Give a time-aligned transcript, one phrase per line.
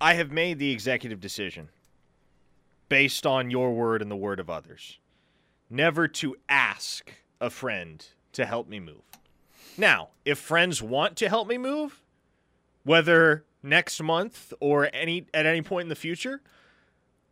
[0.00, 1.68] I have made the executive decision
[2.88, 4.98] based on your word and the word of others
[5.68, 9.02] never to ask a friend to help me move.
[9.76, 12.02] Now, if friends want to help me move,
[12.82, 16.40] whether next month or any at any point in the future,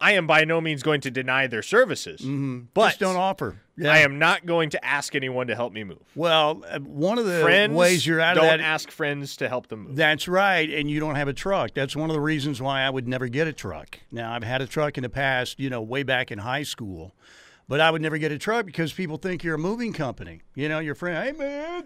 [0.01, 2.21] I am by no means going to deny their services.
[2.21, 2.61] Mm-hmm.
[2.73, 3.61] But Just don't offer.
[3.77, 3.93] Yeah.
[3.93, 6.03] I am not going to ask anyone to help me move.
[6.15, 8.61] Well, uh, one of the friends ways you're out don't of that.
[8.61, 9.97] ask friends to help them move.
[9.97, 11.75] That's right, and you don't have a truck.
[11.75, 13.99] That's one of the reasons why I would never get a truck.
[14.11, 17.15] Now, I've had a truck in the past, you know, way back in high school,
[17.69, 20.43] but I would never get a truck because people think you're a moving company.
[20.55, 21.85] You know, your friend, hey man,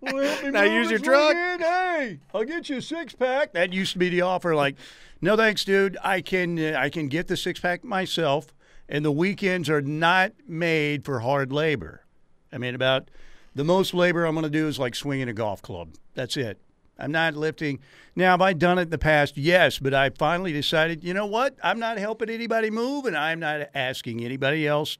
[0.00, 1.62] well, Now use your truck." weekend.
[1.62, 3.52] Hey, I'll get you a six pack.
[3.52, 4.54] That used to be the offer.
[4.54, 4.76] Like,
[5.20, 5.96] no thanks, dude.
[6.02, 8.54] I can uh, I can get the six pack myself,
[8.88, 12.04] and the weekends are not made for hard labor.
[12.52, 13.10] I mean, about
[13.54, 15.94] the most labor I'm going to do is like swinging a golf club.
[16.14, 16.60] That's it.
[16.98, 17.78] I'm not lifting.
[18.16, 19.36] Now, have I done it in the past?
[19.36, 21.56] Yes, but I finally decided, you know what?
[21.62, 24.98] I'm not helping anybody move, and I'm not asking anybody else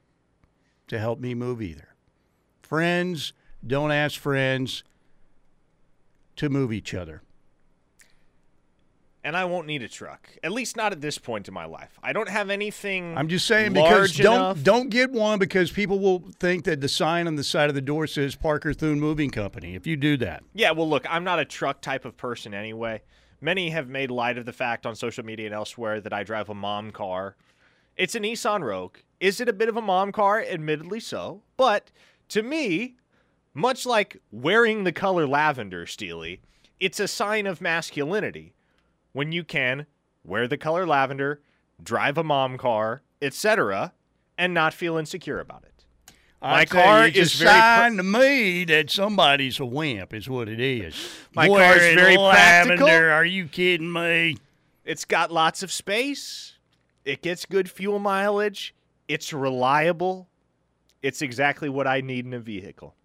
[0.87, 1.89] to help me move either.
[2.61, 3.33] Friends,
[3.65, 4.83] don't ask friends
[6.37, 7.21] to move each other.
[9.21, 10.29] and I won't need a truck.
[10.43, 11.99] At least not at this point in my life.
[12.01, 13.17] I don't have anything.
[13.17, 14.63] I'm just saying because don't enough.
[14.63, 17.81] don't get one because people will think that the sign on the side of the
[17.81, 19.75] door says Parker Thune Moving Company.
[19.75, 23.01] If you do that, Yeah, well, look, I'm not a truck type of person anyway.
[23.41, 26.47] Many have made light of the fact on social media and elsewhere that I drive
[26.49, 27.35] a mom car.
[27.97, 28.97] It's a Nissan Rogue.
[29.19, 30.41] Is it a bit of a mom car?
[30.41, 31.41] Admittedly so.
[31.57, 31.91] But
[32.29, 32.95] to me,
[33.59, 36.41] much like wearing the color lavender, Steely,
[36.79, 38.53] it's a sign of masculinity
[39.11, 39.85] when you can
[40.23, 41.41] wear the color lavender,
[41.81, 43.93] drive a mom car, etc.,
[44.37, 45.69] and not feel insecure about it.
[46.41, 50.13] My car you, is a very pr- sign to me that somebody's a wimp.
[50.13, 50.95] Is what it is.
[51.35, 52.77] My car is very lavender.
[52.77, 53.11] practical.
[53.11, 54.37] Are you kidding me?
[54.85, 56.53] It's got lots of space.
[57.03, 58.73] It gets good fuel mileage.
[59.09, 60.29] It's reliable.
[61.01, 62.95] It's exactly what I need in a vehicle.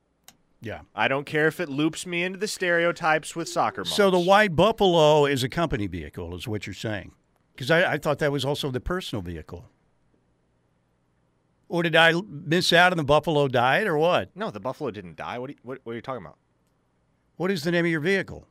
[0.64, 0.80] Yeah.
[0.94, 3.94] I don't care if it loops me into the stereotypes with soccer moms.
[3.94, 7.12] So the white Buffalo is a company vehicle, is what you're saying?
[7.54, 9.68] Because I, I thought that was also the personal vehicle.
[11.68, 14.34] Or did I miss out on the Buffalo diet, or what?
[14.34, 15.38] no, the Buffalo didn't die.
[15.38, 16.38] What you, what, what are you talking about?
[17.36, 18.46] What is the name of your vehicle?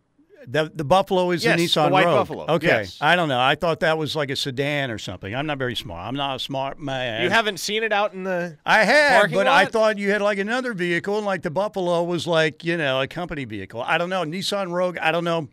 [0.48, 2.16] The the Buffalo is Yes, the Nissan white Rogue.
[2.16, 2.98] Buffalo, Okay, yes.
[3.02, 3.40] I don't know.
[3.40, 5.34] I thought that was like a sedan or something.
[5.34, 6.06] I'm not very smart.
[6.08, 7.24] I'm not a smart man.
[7.24, 8.58] You haven't seen it out in the.
[8.66, 12.04] I had, parking but I thought you had like another vehicle, and like the Buffalo
[12.04, 13.82] was like you know a company vehicle.
[13.82, 14.98] I don't know Nissan Rogue.
[14.98, 15.48] I don't know.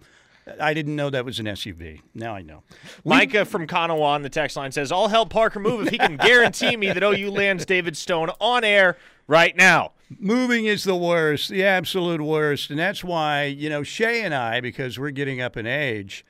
[0.60, 2.00] I didn't know that was an SUV.
[2.14, 2.62] Now I know.
[3.04, 5.98] We- Micah from Konawa on the text line says, I'll help Parker move if he
[5.98, 8.96] can guarantee me that OU lands David Stone on air
[9.28, 9.92] right now.
[10.18, 12.70] Moving is the worst, the absolute worst.
[12.70, 16.24] And that's why, you know, Shay and I, because we're getting up in age,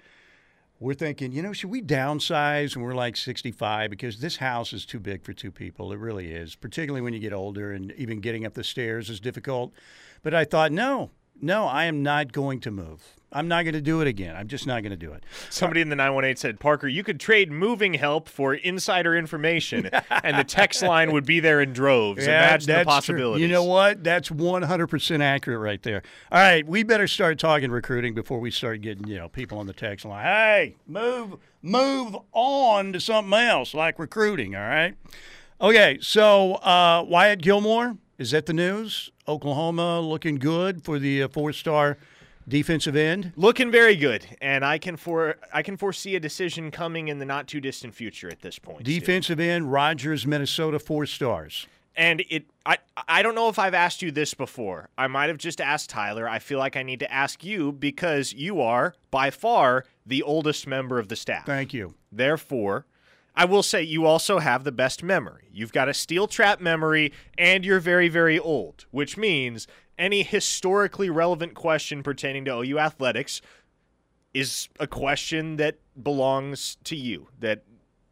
[0.79, 3.91] we're thinking, you know, should we downsize when we're like 65?
[3.91, 5.93] Because this house is too big for two people.
[5.93, 9.21] It really is, particularly when you get older and even getting up the stairs is
[9.21, 9.73] difficult.
[10.23, 13.20] But I thought, no, no, I am not going to move.
[13.33, 14.35] I'm not going to do it again.
[14.35, 15.25] I'm just not going to do it.
[15.51, 20.37] Somebody in the 918 said, Parker, you could trade moving help for insider information, and
[20.37, 22.25] the text line would be there in droves.
[22.25, 23.37] Imagine the that's true.
[23.37, 24.03] You know what?
[24.03, 26.03] That's 100% accurate right there.
[26.33, 29.67] All right, we better start talking recruiting before we start getting, you know, people on
[29.67, 30.25] the text line.
[30.25, 34.95] Hey, move move on to something else like recruiting, all right?
[35.61, 39.11] Okay, so uh, Wyatt Gilmore, is that the news?
[39.29, 41.99] Oklahoma looking good for the uh, four-star
[42.50, 43.33] defensive end?
[43.37, 47.25] Looking very good, and I can for I can foresee a decision coming in the
[47.25, 48.84] not too distant future at this point.
[48.84, 51.66] Defensive end, Rogers, Minnesota, four stars.
[51.97, 52.78] And it I
[53.09, 54.89] I don't know if I've asked you this before.
[54.99, 56.28] I might have just asked Tyler.
[56.28, 60.66] I feel like I need to ask you because you are by far the oldest
[60.66, 61.47] member of the staff.
[61.47, 61.94] Thank you.
[62.12, 62.87] Therefore,
[63.41, 65.49] I will say you also have the best memory.
[65.51, 69.67] You've got a steel trap memory and you're very very old, which means
[69.99, 73.41] any historically relevant question pertaining to OU athletics
[74.34, 77.65] is a question that belongs to you, that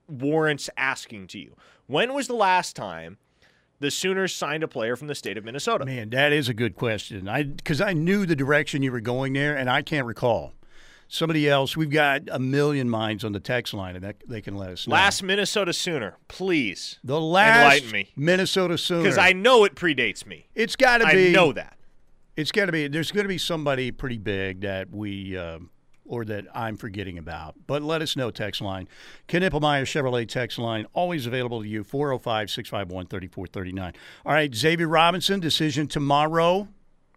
[0.08, 1.54] warrants asking to you.
[1.86, 3.18] When was the last time
[3.80, 5.84] the Sooners signed a player from the state of Minnesota?
[5.84, 7.28] Man, that is a good question.
[7.28, 10.54] I because I knew the direction you were going there, and I can't recall.
[11.10, 14.56] Somebody else, we've got a million minds on the text line, and that, they can
[14.56, 14.92] let us know.
[14.92, 16.98] Last Minnesota Sooner, please.
[17.02, 18.12] the last enlighten me.
[18.14, 19.02] Minnesota Sooner.
[19.02, 20.48] Because I know it predates me.
[20.54, 21.28] it's got to be.
[21.28, 21.78] I know that.
[22.36, 22.88] It's got to be.
[22.88, 25.36] There's going to be somebody pretty big that we.
[25.36, 25.70] um
[26.10, 27.54] or that I'm forgetting about.
[27.66, 28.88] But let us know, text line.
[29.28, 33.92] Knippelmeyer Chevrolet text line, always available to you, 405 651 3439.
[34.24, 36.66] All right, Xavier Robinson, decision tomorrow,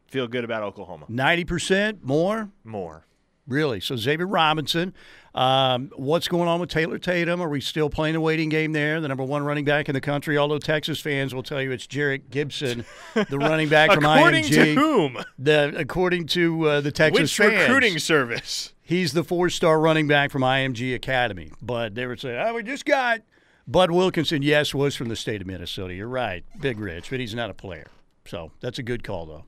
[0.07, 1.05] Feel good about Oklahoma.
[1.09, 2.49] 90% more.
[2.65, 3.05] More.
[3.47, 3.79] Really?
[3.79, 4.93] So Xavier Robinson.
[5.33, 7.41] Um, what's going on with Taylor Tatum?
[7.41, 8.99] Are we still playing a waiting game there?
[8.99, 10.37] The number one running back in the country.
[10.37, 14.51] Although Texas fans will tell you it's Jerrick Gibson, the running back from According IMG.
[14.51, 15.17] According to whom?
[15.39, 18.73] The, according to uh, the Texas Which fans, recruiting service?
[18.83, 21.51] he's the four-star running back from IMG Academy.
[21.61, 23.21] But they were saying, "Oh, we just got
[23.67, 25.93] Bud Wilkinson." Yes, was from the state of Minnesota.
[25.93, 27.87] You're right, Big Rich, but he's not a player.
[28.25, 29.45] So that's a good call, though.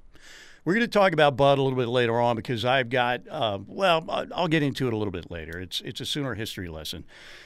[0.66, 3.60] We're going to talk about Bud a little bit later on because I've got, uh,
[3.68, 5.60] well, I'll get into it a little bit later.
[5.60, 7.04] It's it's a Sooner history lesson.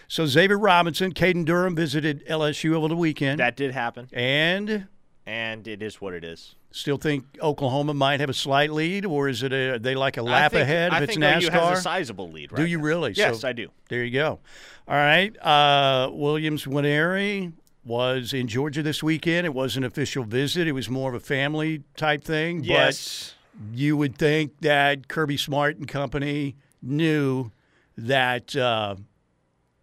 [0.07, 4.87] So Xavier Robinson, Caden Durham visited LSU over the weekend, That did happen, and
[5.25, 6.55] and it is what it is.
[6.71, 10.21] still think Oklahoma might have a slight lead, or is it a, they like a
[10.21, 11.51] lap think, ahead I if it's NASCAR?
[11.51, 12.51] has a sizable lead.
[12.53, 12.83] Right Do you now.
[12.83, 13.11] really?
[13.13, 13.67] Yes, So- I do.
[13.89, 14.39] There you go.
[14.87, 15.35] All right.
[15.43, 17.51] Uh, Will Nwaneri
[17.87, 19.45] was in Georgia this weekend.
[19.45, 20.67] It was an official visit.
[20.67, 22.63] It was more of a family type thing.
[22.63, 23.33] Yes.
[23.55, 27.51] But you would think that Kirby Smart and company knew
[27.97, 28.95] that uh,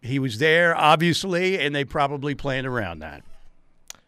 [0.01, 3.23] he was there, obviously, and they probably planned around that.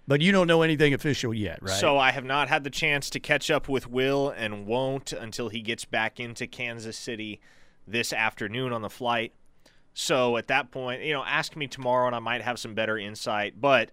[0.07, 1.71] But you don't know anything official yet, right?
[1.71, 5.49] So I have not had the chance to catch up with Will and won't until
[5.49, 7.41] he gets back into Kansas City
[7.85, 9.33] this afternoon on the flight.
[9.99, 12.99] So at that point, you know, ask me tomorrow and I might have some better
[12.99, 13.59] insight.
[13.59, 13.89] But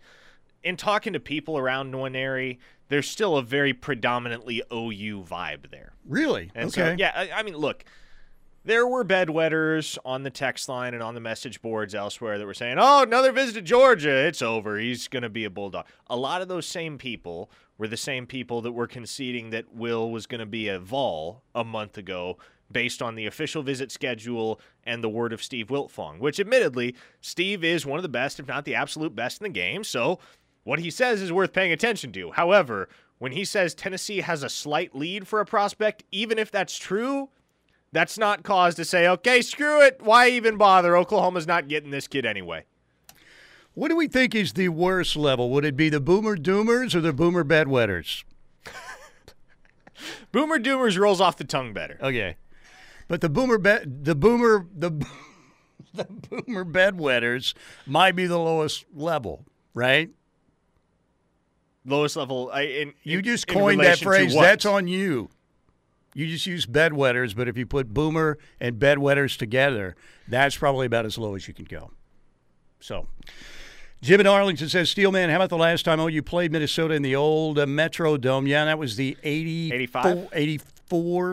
[0.62, 2.58] in talking to people around Nwaneri,
[2.88, 5.94] there's still a very predominantly OU vibe there.
[6.06, 6.50] really?
[6.54, 6.90] And okay.
[6.90, 7.86] so, yeah, I, I mean, look,
[8.66, 12.52] there were bedwetters on the text line and on the message boards elsewhere that were
[12.52, 14.26] saying, oh, another visit to Georgia.
[14.26, 14.76] It's over.
[14.76, 15.86] He's going to be a Bulldog.
[16.08, 20.10] A lot of those same people were the same people that were conceding that Will
[20.10, 22.36] was going to be a Vol a month ago
[22.70, 27.62] based on the official visit schedule and the word of Steve Wiltfong, which admittedly, Steve
[27.64, 29.84] is one of the best, if not the absolute best in the game.
[29.84, 30.18] So
[30.64, 32.32] what he says is worth paying attention to.
[32.32, 32.88] However,
[33.18, 37.28] when he says Tennessee has a slight lead for a prospect, even if that's true,
[37.92, 40.00] that's not cause to say, okay, screw it.
[40.02, 40.96] Why even bother?
[40.96, 42.64] Oklahoma's not getting this kid anyway.
[43.74, 45.50] What do we think is the worst level?
[45.50, 48.24] Would it be the Boomer Doomers or the Boomer Bedwetters?
[50.32, 51.98] Boomer Doomers rolls off the tongue better.
[52.00, 52.36] Okay,
[53.08, 54.90] but the boomer bed, the boomer, the
[55.94, 57.54] the boomer bedwetters
[57.86, 60.10] might be the lowest level, right?
[61.86, 62.50] Lowest level.
[62.52, 64.34] I, in, You in- just in coined that phrase.
[64.34, 65.28] That's on you.
[66.14, 69.96] You just use bedwetters, but if you put boomer and bedwetters together,
[70.28, 71.90] that's probably about as low as you can go.
[72.78, 73.08] So,
[74.00, 77.16] Jim in Arlington says, Steelman, how about the last time OU played Minnesota in the
[77.16, 78.46] old uh, Metro Dome?
[78.46, 80.28] Yeah, that was the 80, 85?
[80.32, 80.68] 84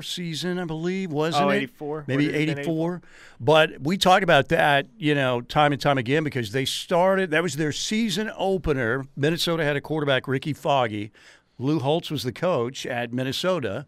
[0.01, 1.57] season, I believe, wasn't Oh, it?
[1.57, 2.05] 84.
[2.07, 3.01] Maybe it been 84.
[3.39, 7.43] But we talk about that, you know, time and time again because they started, that
[7.43, 9.05] was their season opener.
[9.15, 11.11] Minnesota had a quarterback, Rickey Foggie.
[11.59, 13.85] Lou Holtz was the coach at Minnesota.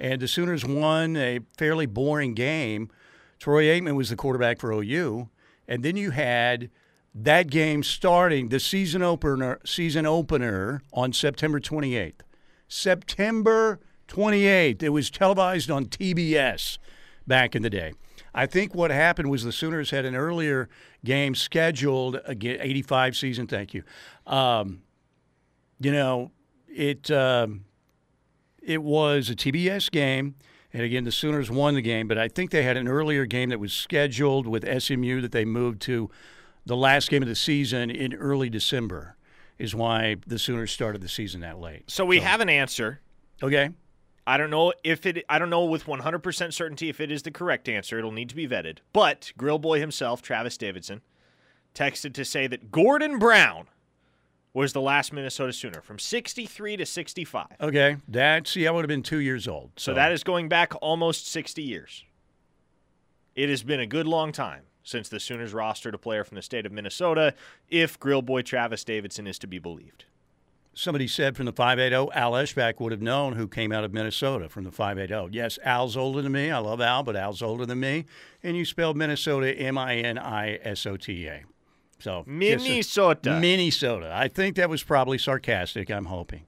[0.00, 2.90] And the Sooners won a fairly boring game.
[3.38, 5.28] Troy Aikman was the quarterback for OU.
[5.68, 6.70] And then you had
[7.14, 12.20] that game starting the season opener season opener on September 28th.
[12.68, 14.82] September 28th.
[14.82, 16.78] It was televised on TBS
[17.26, 17.92] back in the day.
[18.34, 20.68] I think what happened was the Sooners had an earlier
[21.04, 23.82] game scheduled again 85 season, thank you.
[24.26, 24.82] Um,
[25.78, 26.30] you know,
[26.68, 27.64] it um,
[28.62, 30.36] it was a TBS game.
[30.72, 33.50] And again, the Sooners won the game, but I think they had an earlier game
[33.50, 36.08] that was scheduled with SMU that they moved to
[36.64, 39.16] the last game of the season in early December,
[39.58, 41.90] is why the Sooners started the season that late.
[41.90, 43.00] So we have an answer.
[43.42, 43.70] Okay.
[44.26, 45.24] I don't know if it.
[45.28, 47.98] I don't know with 100% certainty if it is the correct answer.
[47.98, 48.78] It'll need to be vetted.
[48.92, 51.00] But Grill Boy himself, Travis Davidson,
[51.74, 53.66] texted to say that Gordon Brown
[54.54, 57.46] was the last Minnesota Sooner from 63 to 65.
[57.60, 57.96] Okay.
[58.06, 59.70] That, see, I would have been two years old.
[59.76, 62.04] So that is going back almost 60 years.
[63.34, 66.42] It has been a good long time since the Sooners rostered a player from the
[66.42, 67.34] state of Minnesota,
[67.70, 70.04] if Grill Boy Travis Davidson is to be believed.
[70.74, 74.48] Somebody said from the 580, Al Eschbach would have known who came out of Minnesota
[74.48, 75.28] from the 580.
[75.36, 76.50] Yes, Al's older than me.
[76.50, 78.06] I love Al, but Al's older than me.
[78.42, 81.44] And you spelled Minnesota M I N I S O T A.
[81.98, 83.38] So just a- Minnesota.
[83.38, 84.10] Minnesota.
[84.14, 86.46] I think that was probably sarcastic, I'm hoping.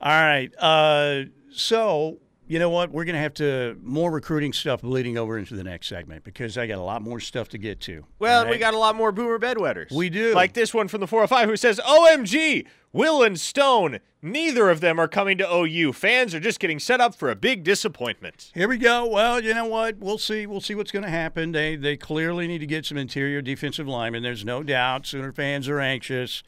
[0.00, 0.50] All right.
[0.58, 2.90] Uh, so, you know what?
[2.90, 6.56] We're going to have to more recruiting stuff bleeding over into the next segment because
[6.56, 8.04] I got a lot more stuff to get to.
[8.18, 9.90] Well, and we got a lot more boomer bedwetters.
[9.90, 10.32] We do.
[10.34, 15.00] Like this one from the 405 who says, OMG, Will and Stone, neither of them
[15.00, 15.92] are coming to OU.
[15.94, 18.52] Fans are just getting set up for a big disappointment.
[18.54, 19.06] Here we go.
[19.06, 19.98] Well, you know what?
[19.98, 20.46] We'll see.
[20.46, 21.52] We'll see what's going to happen.
[21.52, 24.22] They they clearly need to get some interior defensive linemen.
[24.22, 25.06] There's no doubt.
[25.06, 26.42] Sooner fans are anxious.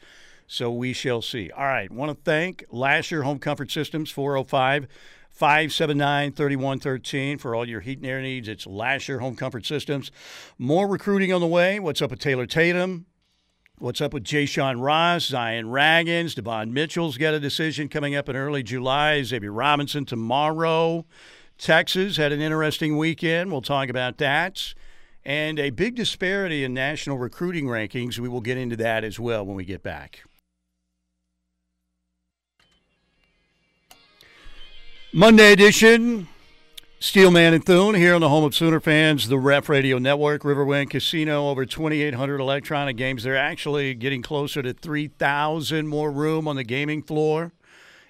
[0.47, 1.51] So we shall see.
[1.51, 1.91] All right.
[1.91, 4.87] Want to thank Lasher Home Comfort Systems 405
[5.39, 8.49] 579 3113 for all your heat and air needs.
[8.49, 10.11] It's Lasher Home Comfort Systems.
[10.57, 11.79] More recruiting on the way.
[11.79, 13.05] What's up with Taylor Tatum?
[13.77, 18.27] What's up with Jay Sean Ross, Zion Raggins, Devon Mitchell's got a decision coming up
[18.27, 19.23] in early July.
[19.23, 21.05] Xavier Robinson tomorrow.
[21.57, 23.49] Texas had an interesting weekend.
[23.49, 24.73] We'll talk about that.
[25.23, 28.19] And a big disparity in national recruiting rankings.
[28.19, 30.25] We will get into that as well when we get back.
[35.11, 36.27] Monday edition.
[36.99, 40.91] Steelman and Thune here on the home of Sooner fans, the Ref Radio Network, Riverwind
[40.91, 43.23] Casino, over 2,800 electronic games.
[43.23, 47.53] They're actually getting closer to 3,000 more room on the gaming floor.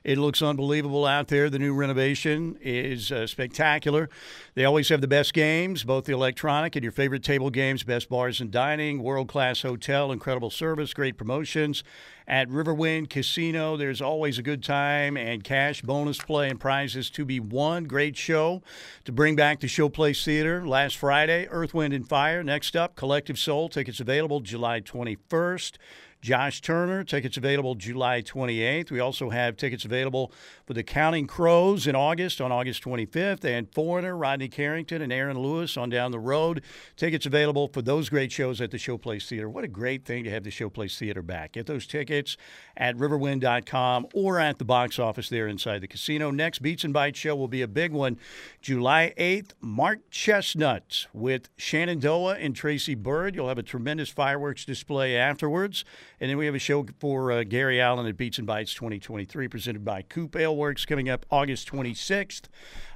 [0.03, 1.49] It looks unbelievable out there.
[1.49, 4.09] The new renovation is uh, spectacular.
[4.55, 8.09] They always have the best games, both the electronic and your favorite table games, best
[8.09, 11.83] bars and dining, world class hotel, incredible service, great promotions.
[12.29, 17.25] At Riverwind Casino, there's always a good time and cash bonus play and prizes to
[17.25, 17.85] be won.
[17.85, 18.61] Great show
[19.05, 21.47] to bring back the Showplace Theater last Friday.
[21.49, 22.43] Earth, Wind, and Fire.
[22.43, 23.67] Next up, Collective Soul.
[23.67, 25.77] Tickets available July 21st.
[26.21, 27.03] Josh Turner.
[27.03, 28.91] Tickets available July 28th.
[28.91, 30.31] We also have tickets available
[30.65, 35.39] for the Counting Crows in August on August 25th, and Foreigner, Rodney Carrington, and Aaron
[35.39, 36.61] Lewis on down the road.
[36.97, 39.49] Tickets available for those great shows at the Showplace Theater.
[39.49, 41.53] What a great thing to have the Showplace Theater back.
[41.53, 42.35] Get those tickets
[42.75, 46.31] at riverwind.com or at the box office there inside the casino.
[46.31, 48.17] Next Beats and Bites show will be a big one.
[48.61, 53.35] July 8th, Mark Chesnutt with Shenandoah and Tracy Byrd.
[53.35, 55.85] You'll have a tremendous fireworks display afterwards.
[56.21, 59.47] And then we have a show for uh, Gary Allan at Beats and Bites 2023
[59.47, 62.43] presented by Coop Ale Works coming up August 26th.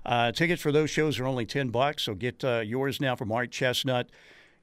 [0.05, 3.25] Uh, tickets for those shows are only 10 bucks, so get uh, yours now for
[3.25, 4.07] Mark Chesnutt.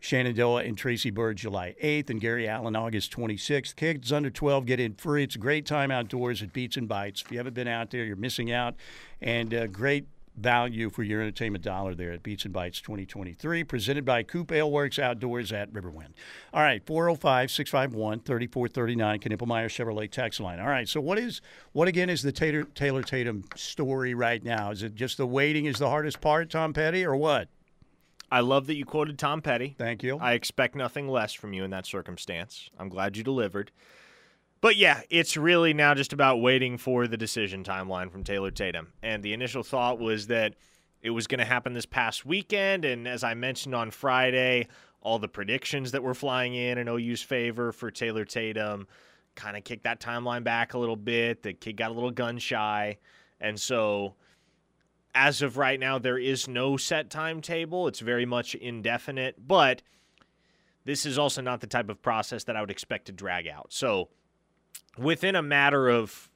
[0.02, 3.76] Shenandoah and Tracy Byrd July 8th, and Gary Allan August 26th.
[3.76, 5.24] Kids under 12 get in free.
[5.24, 7.20] It's a great time outdoors at Beats and Bites.
[7.20, 8.76] If you haven't been out there, you're missing out.
[9.20, 10.06] And uh, great
[10.40, 14.70] value for your entertainment dollar there at Beats and Bites 2023, presented by Coop Ale
[14.70, 16.12] Works Outdoors at Riverwind.
[16.52, 20.60] All right, 405 651 3439, Knippelmeyer Chevrolet tax line.
[20.60, 21.40] All right, so what is,
[21.72, 24.70] what again is the Taylor, Taylor Tatum story right now?
[24.70, 27.48] Is it just the waiting is the hardest part, Tom Petty, or what?
[28.32, 29.74] I love that you quoted Tom Petty.
[29.76, 30.16] Thank you.
[30.18, 32.70] I expect nothing less from you in that circumstance.
[32.78, 33.72] I'm glad you delivered.
[34.60, 38.92] But yeah, it's really now just about waiting for the decision timeline from Taylor Tatum.
[39.02, 40.54] And the initial thought was that
[41.00, 42.84] it was going to happen this past weekend.
[42.84, 44.68] And as I mentioned on Friday,
[45.00, 48.86] all the predictions that were flying in in OU's favor for Taylor Tatum
[49.34, 51.42] kind of kicked that timeline back a little bit.
[51.42, 52.98] The kid got a little gun shy.
[53.40, 54.14] And so
[55.14, 57.88] as of right now, there is no set timetable.
[57.88, 59.80] It's very much indefinite, but
[60.84, 63.72] this is also not the type of process that I would expect to drag out.
[63.72, 64.10] So
[64.98, 66.30] within a matter of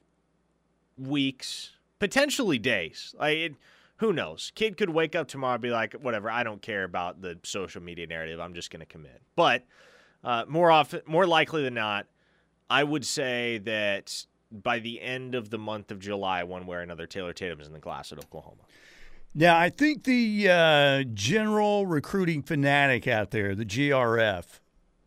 [0.97, 3.15] weeks, potentially days.
[3.17, 3.55] Like it,
[3.97, 4.51] who knows?
[4.55, 7.81] Kid could wake up tomorrow and be like, whatever, I don't care about the social
[7.81, 8.39] media narrative.
[8.39, 9.21] I'm just going to commit.
[9.35, 9.63] But
[10.23, 12.07] uh, more often, more likely than not,
[12.69, 16.81] I would say that by the end of the month of July, one way or
[16.81, 18.63] another, Taylor Tatum is in the class at Oklahoma.
[19.33, 24.45] Now, I think the uh, general recruiting fanatic out there, the GRF,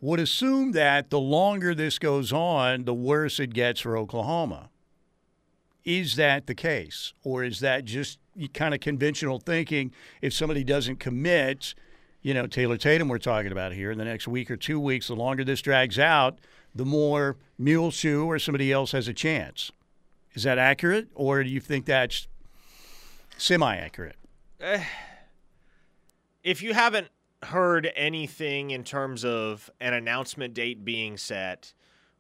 [0.00, 4.70] would assume that the longer this goes on, the worse it gets for Oklahoma.
[5.84, 7.14] Is that the case?
[7.24, 8.18] Or is that just
[8.54, 9.92] kind of conventional thinking?
[10.22, 11.74] If somebody doesn't commit,
[12.22, 15.08] you know, Taylor Tatum, we're talking about here, in the next week or two weeks,
[15.08, 16.38] the longer this drags out,
[16.74, 19.72] the more Mule Shoe or somebody else has a chance.
[20.34, 21.08] Is that accurate?
[21.14, 22.28] Or do you think that's
[23.36, 24.16] semi accurate?
[24.62, 24.78] Uh,
[26.44, 27.08] if you haven't
[27.42, 31.72] heard anything in terms of an announcement date being set,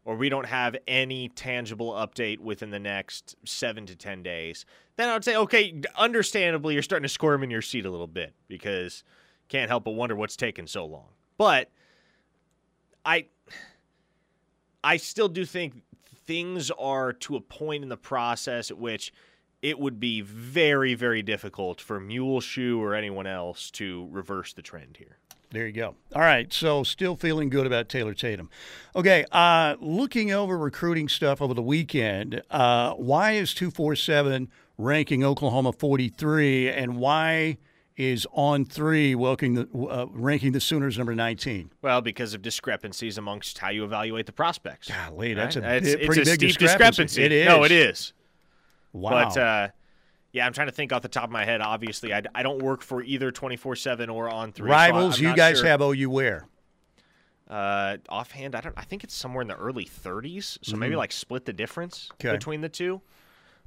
[0.04, 4.64] or we don't have any tangible update within the next seven to 10 days,
[4.96, 8.06] then I would say, okay, understandably, you're starting to squirm in your seat a little
[8.06, 9.04] bit because
[9.48, 11.08] can't help but wonder what's taken so long.
[11.36, 11.70] But
[13.04, 13.26] I.
[14.84, 15.82] I still do think
[16.24, 19.12] things are to a point in the process at which
[19.62, 24.62] it would be very, very difficult for Mule Shoe or anyone else to reverse the
[24.62, 25.18] trend here.
[25.50, 25.94] There you go.
[26.14, 28.50] All right, so still feeling good about Taylor Tatum.
[28.94, 35.72] Okay, uh, looking over recruiting stuff over the weekend, uh, why is 247 ranking Oklahoma
[35.72, 37.56] 43, and why
[37.96, 41.70] is on three, ranking the, uh, ranking the Sooners number 19?
[41.80, 44.88] Well, because of discrepancies amongst how you evaluate the prospects.
[44.88, 45.64] Golly, that's right?
[45.64, 47.04] a it's, pretty a big steep discrepancy.
[47.04, 47.22] discrepancy.
[47.24, 47.46] It is.
[47.46, 48.12] No, it is.
[48.92, 49.10] Wow.
[49.10, 49.68] But uh,
[50.32, 51.60] yeah, I'm trying to think off the top of my head.
[51.60, 54.70] Obviously, I, I don't work for either 24 7 or on three.
[54.70, 55.66] Rivals, so you guys sure.
[55.66, 56.46] have OU where?
[57.48, 58.74] Uh, offhand, I don't.
[58.76, 60.58] I think it's somewhere in the early 30s.
[60.62, 60.80] So mm-hmm.
[60.80, 62.32] maybe like split the difference okay.
[62.32, 63.00] between the two.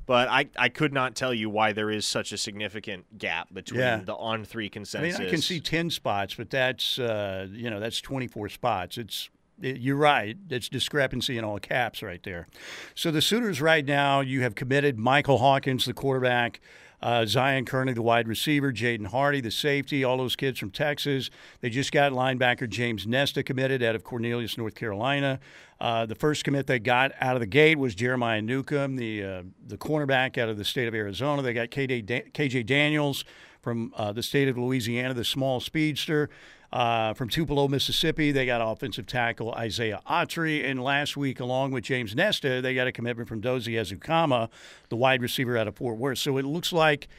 [0.06, 3.82] But I, I could not tell you why there is such a significant gap between
[3.82, 3.98] Yeah.
[3.98, 5.16] the on three consensus.
[5.16, 8.50] I mean, I can see ten spots, but that's uh, you know that's twenty four
[8.50, 8.98] spots.
[8.98, 10.38] It's it, you're right.
[10.50, 12.48] It's discrepancy in all caps right there.
[12.96, 16.60] So the Sooners right now, you have committed Michael Hawkins, the quarterback.
[17.04, 21.32] Uh, Zion Kearney, the wide receiver, Jaden Hardy, the safety, all those kids from Texas.
[21.60, 25.40] They just got linebacker James Nesta committed out of Cornelius, North Carolina.
[25.80, 29.44] Uh, the first commit they got out of the gate was Jeremiah Newcomb, the uh,
[29.66, 31.42] the cornerback out of the state of Arizona.
[31.42, 33.26] They got KJ, Da- KJ Daniels
[33.62, 36.30] from uh, the state of Louisiana, the small speedster.
[36.74, 40.64] Uh, from Tupelo, Mississippi, they got offensive tackle Isaiah Autry.
[40.64, 44.50] And last week, along with James Nesta, they got a commitment from Dozie Azukama,
[44.88, 46.20] the wide receiver out of Fort Worth.
[46.20, 47.10] So it looks like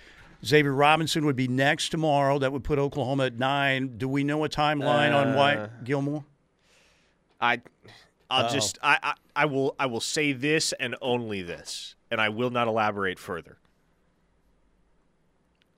[0.43, 2.39] Xavier Robinson would be next tomorrow.
[2.39, 3.99] That would put Oklahoma at nine.
[3.99, 6.25] Do we know a timeline on Uh, Wyatt Gilmore?
[7.39, 7.61] I
[8.31, 8.53] I'll Uh-oh.
[8.55, 12.51] just I, I I will I will say this and only this, and I will
[12.51, 13.59] not elaborate further.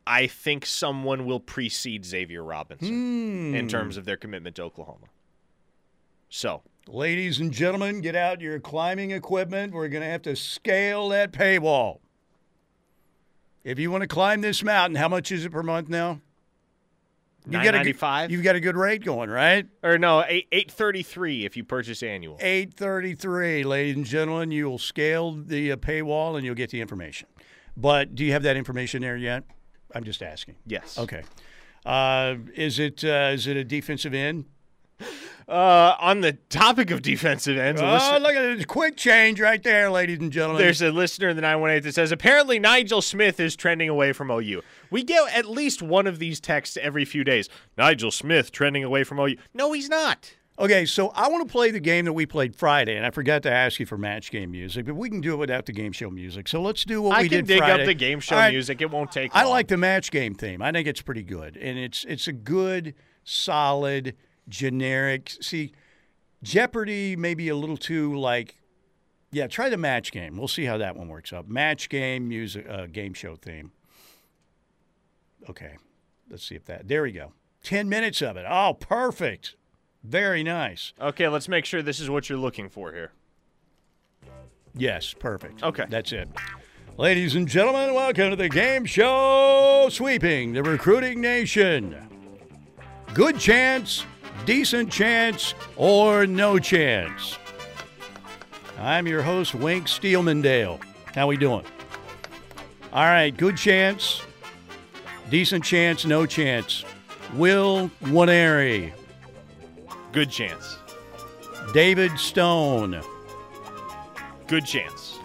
[0.06, 5.06] I think someone will precede Xavier Robinson in terms of their commitment to Oklahoma.
[6.28, 9.73] So Ladies and gentlemen, get out your climbing equipment.
[9.73, 12.00] We're going to have to scale that paywall.
[13.64, 16.20] If you want to climb this mountain, how much is it per month now?
[17.46, 17.99] You got a good-
[18.30, 19.66] You've got a good rate going, right?
[19.82, 22.37] or no eight eight thirty three if you purchase annual.
[22.40, 24.50] 833, ladies and gentlemen.
[24.50, 27.28] You will scale the uh, paywall and you'll get the information.
[27.78, 29.44] But do you have that information there yet?
[29.94, 30.56] I'm just asking.
[30.66, 30.98] Yes.
[30.98, 31.22] Okay.
[31.86, 34.46] Uh, is it uh, is it a defensive end?
[35.46, 39.90] Uh, on the topic of defensive ends, Oh, look at this quick change right there,
[39.90, 40.62] ladies and gentlemen.
[40.62, 44.30] There's a listener in the 918 that says apparently Nigel Smith is trending away from
[44.30, 44.62] OU.
[44.90, 47.50] We get at least one of these texts every few days.
[47.76, 49.36] Nigel Smith trending away from OU.
[49.52, 50.32] No, he's not.
[50.56, 53.42] Okay, so I want to play the game that we played Friday, and I forgot
[53.42, 55.90] to ask you for match game music, but we can do it without the game
[55.90, 56.46] show music.
[56.46, 58.80] So let's do what I we can did dig up the game show right, music.
[58.80, 59.50] It won't take I long.
[59.50, 60.62] like the match game theme.
[60.62, 62.94] I think it's pretty good, and it's it's a good,
[63.25, 64.14] solid,
[64.49, 65.32] generic.
[65.40, 65.73] See,
[66.44, 68.56] Jeopardy maybe a little too like.
[69.32, 70.37] Yeah, try the match game.
[70.37, 71.48] We'll see how that one works out.
[71.48, 73.72] Match game music, uh, game show theme.
[75.50, 75.79] Okay,
[76.31, 76.87] let's see if that.
[76.87, 77.33] There we go.
[77.64, 78.46] Ten minutes of it.
[78.48, 79.57] Oh, perfect.
[80.05, 80.93] Very nice.
[81.01, 83.12] Okay, let's make sure this is what you're looking for here.
[84.75, 85.62] Yes, perfect.
[85.62, 85.87] Okay.
[85.88, 86.29] That's it.
[86.99, 91.97] Ladies and gentlemen, welcome to the game show Sweeping the Recruiting Nation.
[93.14, 94.05] Good chance,
[94.45, 97.38] decent chance, or no chance.
[98.79, 100.81] I'm your host, Wink Steelmandale.
[101.14, 101.64] How we doing?
[102.93, 104.21] All right, good chance,
[105.31, 106.85] decent chance, no chance.
[107.35, 108.93] Will Nwaneri,
[110.14, 110.79] Good chance.
[111.72, 113.03] David Stone,
[114.46, 115.18] Good chance.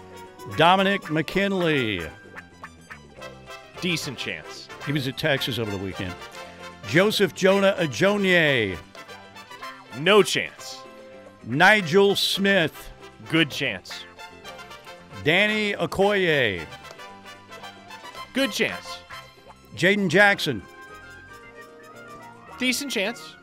[0.56, 2.02] Dominic McKinley.
[3.80, 4.66] Decent chance.
[4.84, 6.12] He was at Texas over the weekend.
[6.88, 8.76] Joseph Jonah uh, Ajonye,
[10.00, 10.82] No chance.
[11.44, 12.90] Nigel Smith,
[13.28, 14.04] Good chance.
[15.22, 16.66] Danny Okoye,
[18.34, 18.98] Good chance.
[19.76, 20.60] Jaden Jackson.
[22.58, 23.36] Decent chance.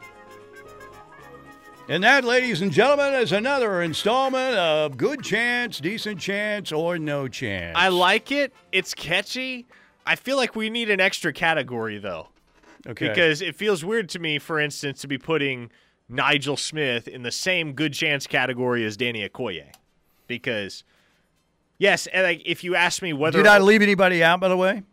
[1.89, 7.29] And that, ladies and gentlemen, is another installment of Good Chance, Decent Chance, or No
[7.29, 7.77] Chance.
[7.77, 8.53] I like it.
[8.73, 9.65] It's catchy.
[10.05, 12.27] I feel like we need an extra category though.
[12.85, 13.07] okay.
[13.07, 15.71] Because it feels weird to me, for instance, to be putting
[16.09, 19.71] Nigel Smith in the same good chance category as Danny Okoye.
[20.27, 20.83] Because,
[21.77, 24.57] yes, and like if you ask me whether Did I leave anybody out, by the
[24.57, 24.83] way?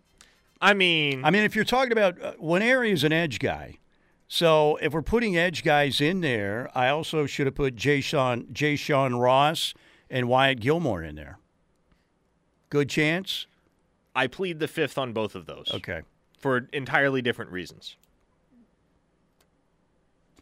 [0.60, 3.78] I mean, I mean, if you're talking about uh, Nwaneri is an edge guy.
[4.34, 8.48] So if we're putting edge guys in there, I also should have put Jay Sean,
[8.52, 9.74] Jay Sean Ross
[10.10, 11.38] and Wyatt Gilmore in there.
[12.68, 13.46] Good chance?
[14.12, 16.02] I plead the fifth on both of those Okay.
[16.36, 17.94] for entirely different reasons.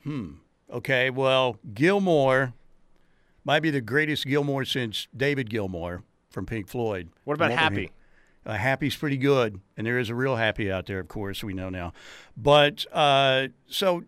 [0.04, 0.36] Hmm.
[0.72, 2.54] Okay, well, Gilmore
[3.44, 7.10] might be the greatest Gilmore since David Gilmour from Pink Floyd.
[7.24, 7.90] What about Happy?
[8.44, 11.54] Uh, Happy's pretty good, and there is a real Happy out there, of course, we
[11.54, 11.92] know now.
[12.36, 14.04] But uh, so,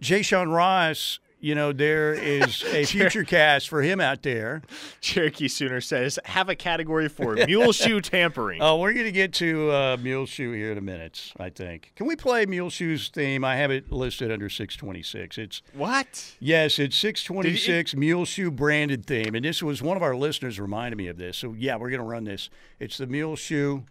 [0.00, 4.62] Jay Sean Ross, you know, there is a future cast for him out there.
[5.00, 8.62] Cherokee Sooner says, have a category for mule shoe tampering.
[8.62, 11.92] Oh, we're going to get to uh, Mule Shoe here in a minute, I think.
[11.96, 13.44] Can we play Mule Shoe's theme?
[13.44, 15.36] I have it listed under 626.
[15.36, 16.36] It's What?
[16.38, 19.34] Yes, it's 626 Mule Shoe branded theme.
[19.34, 21.36] And this was one of our listeners reminded me of this.
[21.36, 22.50] So, yeah, we're going to run this.
[22.78, 23.82] It's the Mule Shoe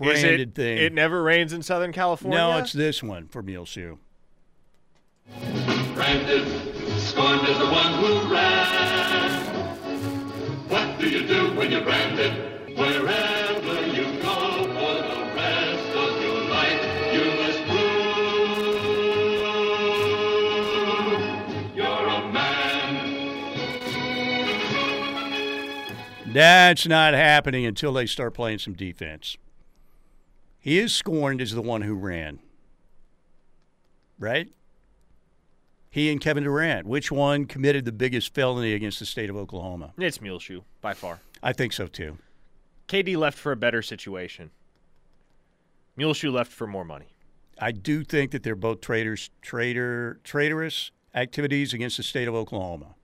[0.00, 0.78] Is branded it, theme.
[0.78, 2.38] It never rains in Southern California.
[2.38, 3.98] no, it's this one for Mule Shoe.
[5.94, 6.46] Branded,
[6.98, 9.44] scorned as the one who ran.
[10.68, 12.76] What do you do when you're branded?
[12.76, 16.82] Wherever you go for the rest of your life,
[17.14, 18.16] you must prove
[21.76, 22.92] you're a man.
[26.32, 29.36] That's not happening until they start playing some defense.
[30.58, 32.40] He is scorned as the one who ran.
[34.18, 34.50] Right?
[35.94, 36.88] He and Kevin Durant.
[36.88, 39.92] Which one committed the biggest felony against the state of Oklahoma?
[39.96, 41.20] It's Muleshoe by far.
[41.40, 42.18] I think so too.
[42.88, 44.50] KD left for a better situation.
[45.94, 47.14] Muleshoe left for more money.
[47.60, 52.96] I do think that they're both traitors, traitor, traitorous activities against the state of Oklahoma.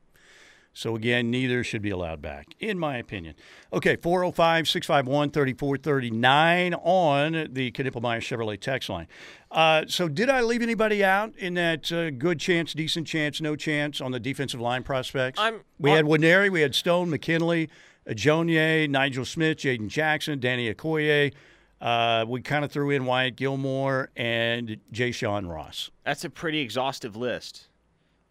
[0.73, 3.35] So, again, neither should be allowed back, in my opinion.
[3.73, 9.09] Okay, 405 651 3439 on the Knippelmeyer Chevrolet text line.
[9.51, 13.57] Uh, so, did I leave anybody out in that uh, good chance, decent chance, no
[13.57, 15.41] chance on the defensive line prospects?
[15.41, 17.69] I'm- we had Nwaneri, we had Stone, McKinley,
[18.09, 21.33] Jonier, Nigel Smith, Jaden Jackson, Danny Okoye.
[21.81, 25.91] Uh, we kind of threw in Wyatt Gilmore and Jay Sean Ross.
[26.05, 27.69] That's a pretty exhaustive list.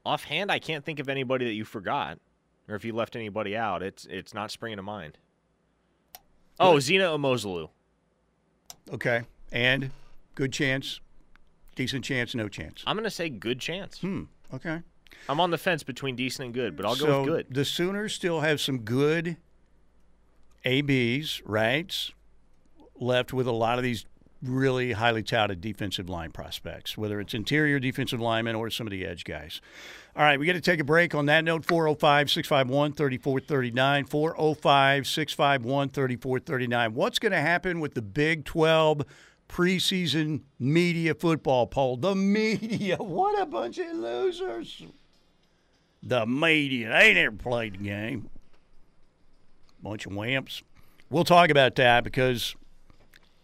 [0.06, 2.20] Offhand, I can't think of anybody that you forgot,
[2.70, 3.84] or if you left anybody out.
[3.84, 5.18] It's it's not springing to mind.
[6.60, 7.70] Oh, Zina Umeozulu.
[8.92, 9.24] Okay.
[9.52, 9.92] And
[10.36, 11.00] good chance,
[11.76, 12.84] decent chance, no chance.
[12.86, 14.00] I'm gonna say good chance.
[14.00, 14.24] Hmm.
[14.54, 14.82] Okay.
[15.28, 17.48] I'm on the fence between decent and good, but I'll so go with good.
[17.50, 19.38] the Sooners still have some good
[20.66, 22.12] ABs, right?
[23.00, 24.06] Left with a lot of these
[24.42, 29.06] really highly touted defensive line prospects, whether it's interior defensive linemen or some of the
[29.06, 29.62] edge guys.
[30.16, 31.66] All right, we got to take a break on that note.
[31.66, 34.06] 405 651 3439.
[34.06, 36.94] 405 651 3439.
[36.94, 39.04] What's going to happen with the Big 12
[39.48, 41.98] preseason media football poll?
[41.98, 42.98] The media.
[43.00, 44.84] What a bunch of losers.
[46.02, 46.90] The media.
[46.90, 48.30] They never played the game.
[49.82, 50.64] Bunch of wimps.
[51.10, 52.56] We'll talk about that because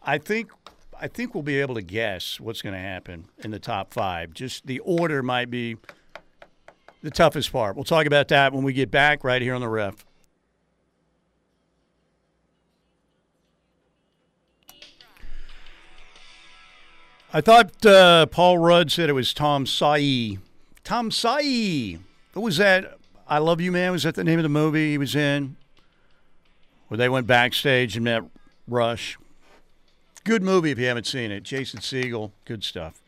[0.02, 0.52] I think
[1.00, 4.34] I think we'll be able to guess what's going to happen in the top five.
[4.34, 5.78] Just the order might be
[7.02, 7.76] the toughest part.
[7.76, 10.06] We'll talk about that when we get back right here on the ref.
[17.34, 20.38] I thought uh, Paul Rudd said it was Tom Sawyer.
[20.86, 22.00] Tom Sawyer.
[22.34, 22.98] What was that?
[23.28, 23.92] I Love You Man.
[23.92, 25.58] Was that the name of the movie he was in?
[26.88, 28.24] Where they went backstage and met
[28.68, 29.18] Rush.
[30.26, 31.44] Good movie if you haven't seen it.
[31.44, 32.32] Jason Segel.
[32.46, 33.04] Good stuff.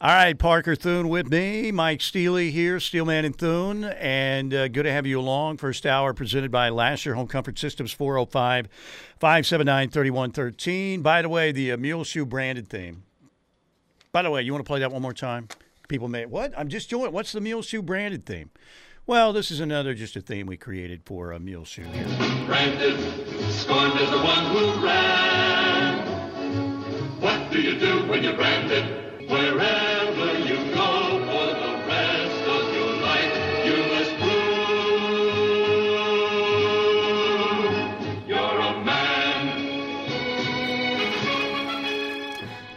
[0.00, 1.70] All right, Parker Thune with me.
[1.70, 3.84] Mike Steely here, Steelman and Thune.
[3.84, 5.58] And uh, good to have you along.
[5.58, 8.66] First hour presented by Lasher Home Comfort Systems, 405
[9.20, 11.00] 579 3113.
[11.00, 13.04] By the way, the uh, Mule Shoe branded theme.
[14.10, 15.46] By the way, you want to play that one more time?
[15.86, 16.52] People may, what?
[16.58, 18.50] I'm just doing What's the Mule Shoe branded theme?
[19.06, 22.04] Well, this is another just a theme we created for a Mule Shoe here.
[22.46, 22.98] Branded,
[23.52, 25.57] scorned as the one who ran.
[27.58, 28.84] Do you do when you're branded?
[29.26, 29.97] Wherever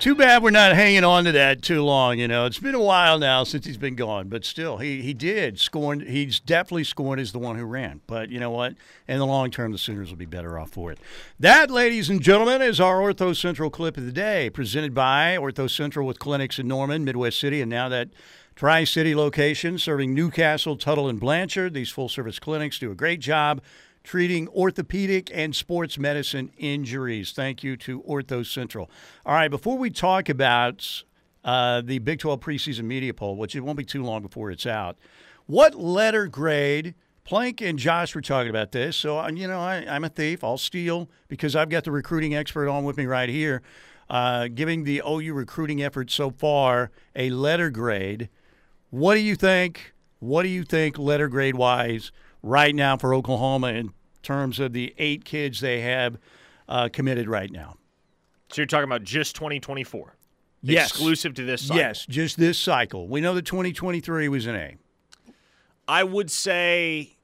[0.01, 2.17] Too bad we're not hanging on to that too long.
[2.17, 5.13] You know, it's been a while now since he's been gone, but still, he he
[5.13, 5.99] did scorn.
[5.99, 8.01] He's definitely scorned as the one who ran.
[8.07, 8.73] But you know what?
[9.07, 10.97] In the long term, the Sooners will be better off for it.
[11.39, 15.69] That, ladies and gentlemen, is our Ortho Central clip of the day, presented by Ortho
[15.69, 18.09] Central with clinics in Norman, Midwest City, and now that.
[18.53, 21.73] Tri City location serving Newcastle, Tuttle, and Blanchard.
[21.73, 23.61] These full service clinics do a great job
[24.03, 27.31] treating orthopedic and sports medicine injuries.
[27.31, 28.89] Thank you to Ortho Central.
[29.25, 31.03] All right, before we talk about
[31.43, 34.65] uh, the Big 12 preseason media poll, which it won't be too long before it's
[34.65, 34.97] out,
[35.45, 36.95] what letter grade?
[37.23, 38.97] Plank and Josh were talking about this.
[38.97, 40.43] So, uh, you know, I, I'm a thief.
[40.43, 43.61] I'll steal because I've got the recruiting expert on with me right here,
[44.09, 48.29] uh, giving the OU recruiting effort so far a letter grade.
[48.89, 49.93] What do you think?
[50.19, 52.11] What do you think, letter grade wise,
[52.43, 56.17] right now for Oklahoma in terms of the eight kids they have
[56.67, 57.77] uh, committed right now?
[58.49, 60.15] So you're talking about just 2024,
[60.63, 60.89] Yes.
[60.89, 61.61] exclusive to this.
[61.63, 61.77] Cycle.
[61.77, 63.07] Yes, just this cycle.
[63.07, 64.75] We know that 2023 was an A.
[65.87, 67.15] I would say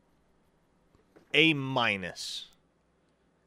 [1.33, 2.45] a minus.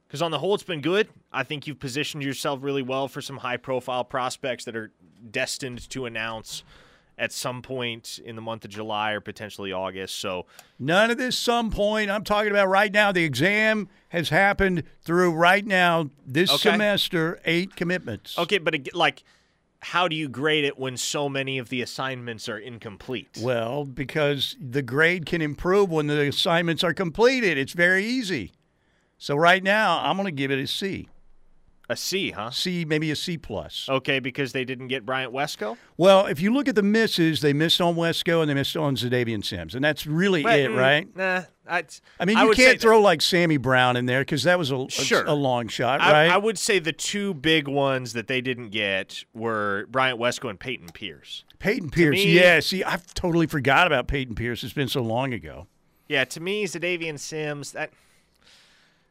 [0.06, 1.08] Because on the whole, it's been good.
[1.32, 4.90] I think you've positioned yourself really well for some high profile prospects that are
[5.30, 6.64] destined to announce
[7.20, 10.16] at some point in the month of July or potentially August.
[10.18, 10.46] So
[10.78, 12.10] None of this some point.
[12.10, 13.12] I'm talking about right now.
[13.12, 16.70] The exam has happened through right now this Okay.
[16.72, 18.38] semester, eight commitments.
[18.38, 19.22] Okay, but like,
[19.80, 23.38] how do you grade it when so many of the assignments are incomplete?
[23.40, 27.58] Well, because the grade can improve when the assignments are completed.
[27.58, 28.52] It's very easy.
[29.18, 31.08] So right now, I'm going to give it a C.
[31.90, 32.50] A C, huh?
[32.50, 33.88] C, maybe a C plus.
[33.88, 35.76] Okay, because they didn't get Bryant Wesco.
[35.96, 38.94] Well, if you look at the misses, they missed on Wesco and they missed on
[38.94, 41.16] Zadavian Sims, and that's really But, it, mm, right?
[41.16, 41.84] Nah, I,
[42.20, 44.70] I mean, I you can't that- throw like Sammy Brown in there because that was
[44.70, 45.24] a, a- Sure.
[45.26, 46.30] a long shot, I, right?
[46.30, 50.60] I would say the two big ones that they didn't get were Bryant Wesco and
[50.60, 51.42] Peyton Pierce.
[51.58, 52.60] Peyton Pierce, me- yeah.
[52.60, 54.62] See, I've totally forgot about Peyton Pierce.
[54.62, 55.66] It's been so long ago.
[56.08, 57.90] Yeah, to me, Zadavian Sims that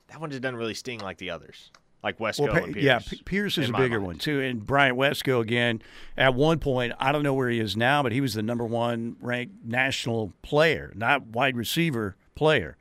[0.07, 1.71] that one just doesn't really sting like the others,
[2.03, 2.83] like Wesco Well, Pa- and Pierce.
[2.85, 4.05] yeah, P- Pierce is a bigger mind.
[4.07, 5.81] one too, and Bryant Wesco again.
[6.17, 8.65] At one point, I don't know where he is now, but he was the number
[8.65, 12.77] one ranked national player, not wide receiver player.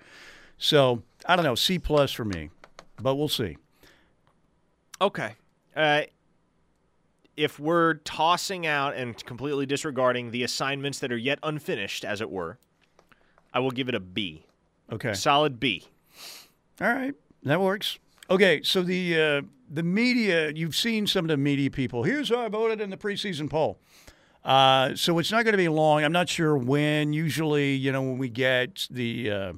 [0.56, 2.50] So I don't know, C plus for me,
[3.00, 3.56] but we'll see.
[5.00, 5.34] Okay.
[5.76, 6.02] Uh,
[7.36, 12.30] if we're tossing out and completely disregarding the assignments that are yet unfinished, as it
[12.30, 12.58] were,
[13.54, 14.44] I will give it a B.
[14.90, 15.84] Okay, Solid B.
[16.80, 17.98] all right, that works.
[18.30, 22.02] Okay, so the uh, the media, you've seen some of the media people.
[22.02, 23.78] Here's how I voted in the preseason poll.
[24.44, 26.04] Uh, so it's not going to be long.
[26.04, 27.12] I'm not sure when.
[27.12, 29.52] Usually, you know, when we get the, uh,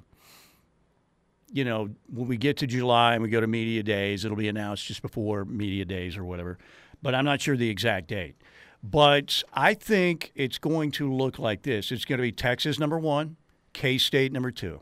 [1.53, 4.49] you know, when we get to July and we go to media days, it'll be
[4.49, 6.59] announced just before media days or whatever.
[7.03, 8.37] But I'm not sure the exact date.
[8.83, 11.93] But I think it's going to look like this.
[11.93, 13.37] It's going to be Texas number one,
[13.73, 14.81] K State number two,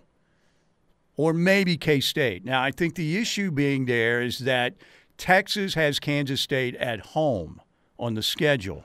[1.19, 2.47] or maybe K State.
[2.47, 4.77] Now, I think the issue being there is that
[5.19, 7.61] Texas has Kansas State at home
[7.99, 8.85] on the schedule.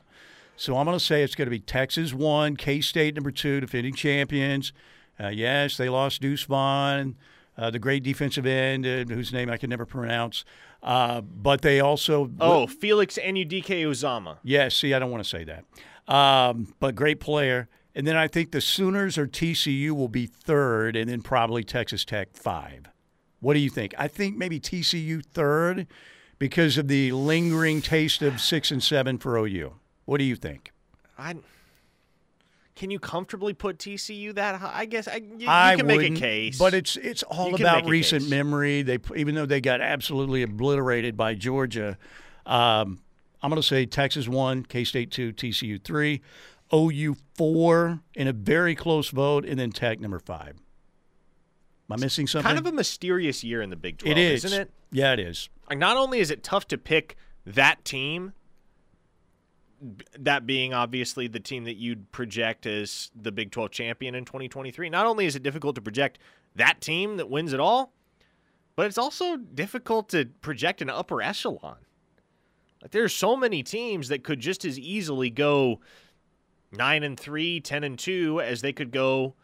[0.57, 3.61] So I'm going to say it's going to be Texas one, K State number two,
[3.61, 4.73] defending champions.
[5.19, 7.15] Uh, yes, they lost Deuce Vaughn,
[7.55, 10.43] uh, the great defensive end, uh, whose name I can never pronounce.
[10.81, 14.39] Uh, but they also Oh, Felix Anudike Uzomah.
[14.43, 15.65] Yes, see, I don't want to say that.
[16.13, 17.69] Um, but great player.
[17.95, 22.03] And then I think the Sooners or TCU will be third, and then probably Texas
[22.03, 22.85] Tech five.
[23.39, 23.93] What do you think?
[23.97, 25.85] I think maybe TCU third
[26.39, 29.73] because of the lingering taste of six and seven for OU.
[30.05, 30.71] What do you think?
[31.17, 31.35] I
[32.75, 34.71] can you comfortably put TCU that high?
[34.73, 37.85] I guess I, you, you I can make a case, but it's it's all about
[37.87, 38.29] recent case.
[38.29, 38.81] memory.
[38.81, 41.97] They even though they got absolutely obliterated by Georgia.
[42.45, 42.99] Um,
[43.41, 46.21] I'm going to say Texas one, K State two, TCU three,
[46.73, 50.55] OU four in a very close vote, and then Tech number five.
[51.89, 52.47] Am I missing something?
[52.47, 54.71] kind of a mysterious year in the Big Twelve, it is, isn't it?
[54.91, 55.49] Yeah, it is.
[55.69, 58.33] Like, not only is it tough to pick that team,
[60.17, 64.89] that being obviously the team that you'd project as the Big 12 champion in 2023,
[64.89, 66.19] not only is it difficult to project
[66.55, 67.93] that team that wins it all,
[68.75, 71.77] but it's also difficult to project an upper echelon.
[72.81, 75.79] Like there's so many teams that could just as easily go
[76.73, 79.35] 9 and 3, 10 and 2 as they could go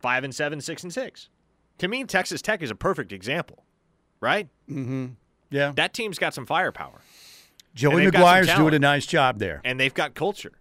[0.00, 1.28] 5 and 7, 6 and 6.
[1.78, 3.64] To me, Texas Tech is a perfect example,
[4.20, 4.48] right?
[4.68, 5.06] Mm-hmm.
[5.50, 7.00] Yeah, that team's got some firepower
[7.76, 9.60] Joey they've got some McGuire's doing a nice job there.
[9.64, 10.52] and they've got culture.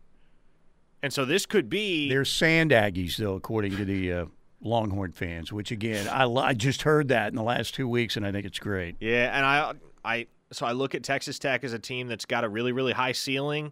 [1.01, 4.25] And so this could be They're sand Aggies, though, according to the uh,
[4.61, 5.53] Longhorn fans.
[5.53, 8.45] Which again, I, I just heard that in the last two weeks, and I think
[8.45, 8.97] it's great.
[8.99, 9.73] yeah, and I
[10.03, 12.93] I so I look at Texas Tech as a team that's got a really really
[12.93, 13.71] high ceiling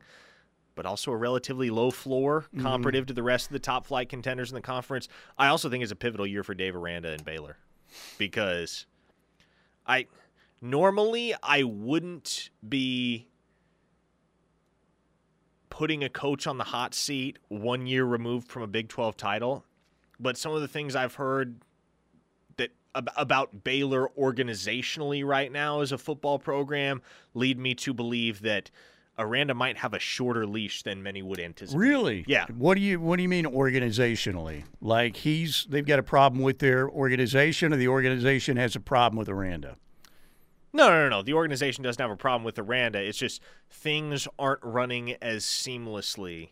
[0.76, 2.62] but also a relatively low floor Mm-hmm.
[2.66, 5.08] comparative to the rest of the top flight contenders in the conference.
[5.38, 7.58] I also think it's a pivotal year for Dave Aranda and Baylor
[8.18, 8.86] because
[9.86, 10.08] I
[10.62, 13.28] normally I wouldn't be
[15.70, 19.66] putting a coach on the hot seat one year removed from a Big 12 title,
[20.20, 21.56] but some of the things I've heard
[22.58, 27.02] that ab- about Baylor organizationally right now as a football program
[27.34, 28.70] lead me to believe that
[29.18, 31.80] Aranda might have a shorter leash than many would anticipate.
[31.80, 32.26] Really?
[32.28, 32.46] Yeah.
[32.58, 34.64] What do you What do you mean organizationally?
[34.82, 39.18] Like he's they've got a problem with their organization, or the organization has a problem
[39.18, 39.78] with Aranda?
[40.76, 41.22] No, no, no, no.
[41.22, 43.00] The organization doesn't have a problem with Aranda.
[43.00, 46.50] It's just things aren't running as seamlessly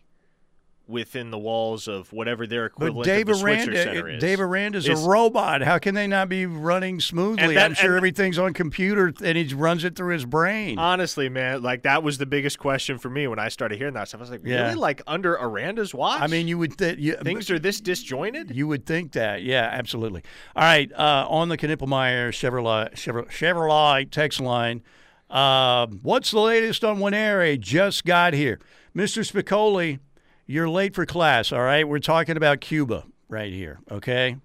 [0.88, 4.20] within the walls of whatever their equivalent But Dave of the Switzer Aranda, Center is.
[4.20, 5.62] Dave Aranda's Is- a robot.
[5.62, 7.54] How can they not be running smoothly?
[7.54, 10.78] That- I'm sure everything's on computer and he runs it through his brain.
[10.78, 14.08] Honestly, man, like that was the biggest question for me when I started hearing that
[14.08, 14.20] stuff.
[14.20, 14.62] I was like, Yeah.
[14.64, 14.74] really?
[14.74, 16.20] Like under Aranda's watch?
[16.20, 18.50] I mean, you would think you, things are this disjointed?
[18.54, 20.22] You would think that, yeah, absolutely.
[20.56, 24.82] All right, uh, on the Knippelmeyer Chevrolet, Chevrolet, Chevrolet text line,
[25.30, 27.58] um, what's the latest on Nwaneri?
[27.58, 28.58] Just got here,
[28.94, 29.24] Mr.
[29.24, 29.98] Spicoli.
[30.46, 31.52] You're late for class.
[31.52, 33.80] All right, we're talking about Cuba right here.
[33.90, 34.36] Okay,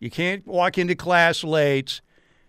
[0.00, 2.00] you can't walk into class late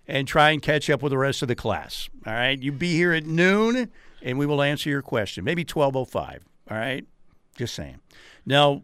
[0.08, 2.10] and try and catch up with the rest of the class.
[2.26, 5.44] All right, you be here at noon, and we will answer your question.
[5.44, 6.46] Maybe twelve oh five.
[6.70, 7.06] All right,
[7.58, 8.00] just saying.
[8.46, 8.84] Now,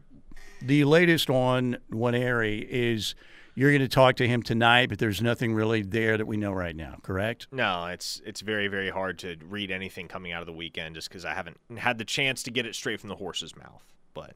[0.61, 3.15] the latest on Nwaneri is
[3.55, 6.51] You're going to talk to him tonight, but there's nothing really there that we know
[6.51, 7.47] right now, correct?
[7.51, 11.09] No, it's it's very very hard to read anything coming out of the weekend just
[11.09, 13.83] because I haven't had the chance to get it straight from the horse's mouth.
[14.13, 14.33] But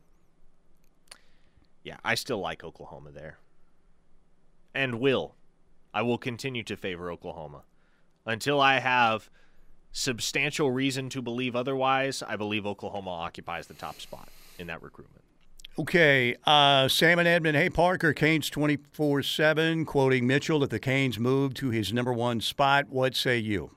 [1.84, 3.40] yeah, I still like Oklahoma there,
[4.76, 5.36] and will
[5.94, 7.64] I will continue to favor Oklahoma
[8.26, 9.32] until I have
[9.92, 12.22] substantial reason to believe otherwise.
[12.22, 15.24] I believe Oklahoma occupies the top spot in that recruitment.
[15.80, 17.56] Okay, uh, Sam and Edmond.
[17.56, 22.42] Hey, Parker, Canes 24 7, quoting Mitchell that the Canes moved to his number one
[22.42, 22.90] spot.
[22.90, 23.72] What say you?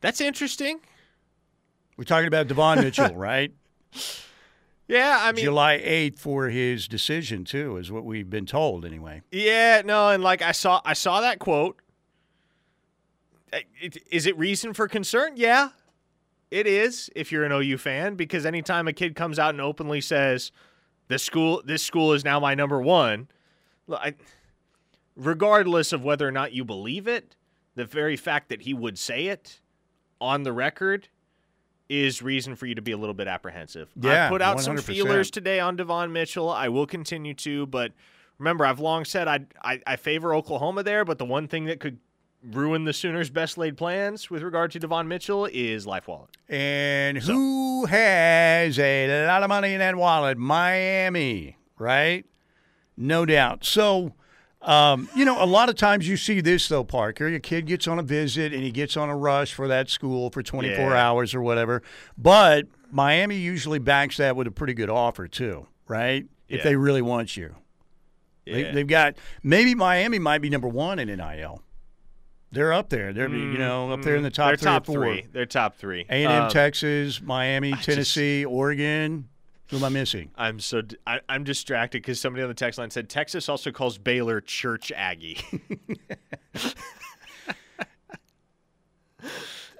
[0.00, 0.80] That's interesting.
[1.96, 3.52] We're talking about Devon Mitchell, right?
[4.88, 9.22] Yeah, I mean, July 8th for his decision, too, is what we've been told, anyway.
[9.30, 11.76] Yeah, no, and like I saw, I saw that quote.
[14.10, 15.34] Is it reason for concern?
[15.36, 15.68] Yeah,
[16.50, 17.10] it is.
[17.14, 20.52] If you're an OU fan, because anytime a kid comes out and openly says,
[21.08, 23.28] "This school, this school is now my number one,"
[23.90, 24.14] I,
[25.16, 27.36] regardless of whether or not you believe it,
[27.74, 29.60] the very fact that he would say it
[30.20, 31.08] on the record
[31.88, 33.90] is reason for you to be a little bit apprehensive.
[34.00, 34.84] Yeah, I put out some 100%.
[34.84, 36.48] feelers today on Devon Mitchell.
[36.48, 37.92] I will continue to, but
[38.38, 41.80] remember, I've long said I, I I favor Oklahoma there, but the one thing that
[41.80, 41.98] could
[42.42, 46.30] ruin the Sooners' best laid plans with regard to Devon Mitchell is life wallet.
[46.48, 50.38] And who has a lot of money in that wallet?
[50.38, 52.24] Miami, right?
[52.96, 53.64] No doubt.
[53.64, 54.14] So,
[54.62, 57.28] um, you know, a lot of times you see this, though, Parker.
[57.28, 60.30] Your kid gets on a visit and he gets on a rush for that school
[60.30, 60.96] for 24 Yeah.
[61.08, 61.82] hours or whatever.
[62.18, 66.26] But Miami usually backs that with a pretty good offer, too, right?
[66.48, 67.54] If they really want you.
[68.44, 71.62] They, they've got maybe Miami might be number one in NIL.
[72.52, 73.12] They're up there.
[73.12, 75.26] They're you know up there in the top They're three top three.
[75.32, 76.04] They're top three.
[76.10, 79.28] A and M, Um, Texas, Miami, just- Tennessee, Oregon.
[79.68, 80.30] Who am I missing?
[80.34, 83.98] I'm so I, am distracted because somebody on the text line said Texas also calls
[83.98, 85.38] Baylor Church Aggie.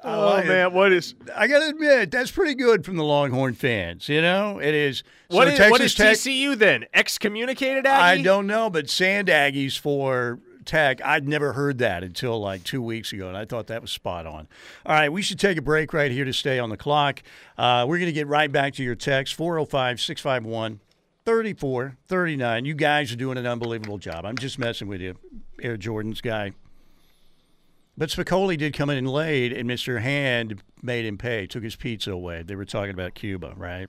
[0.04, 0.48] oh like it.
[0.48, 4.08] man, what is I got to admit that's pretty good from the Longhorn fans.
[4.08, 5.02] You know, it is.
[5.26, 6.84] what so is, Texas what is Tech, TCU then?
[6.94, 8.20] Excommunicated Aggie?
[8.20, 11.00] I don't know, but Sand Aggies for Tech.
[11.04, 14.26] I'd never heard that until like two weeks ago, and I thought that was spot
[14.26, 14.48] on.
[14.86, 17.22] All right, we should take a break right here to stay on the clock.
[17.58, 20.80] Uh, we're going to get right back to your text 405 651
[21.24, 22.64] 3439.
[22.64, 24.24] You guys are doing an unbelievable job.
[24.24, 25.16] I'm just messing with you,
[25.62, 26.52] Air Jordan's guy.
[27.96, 30.00] But Spicoli did come in late, and Mr.
[30.00, 32.42] Hand made him pay, took his pizza away.
[32.42, 33.88] They were talking about Cuba, right?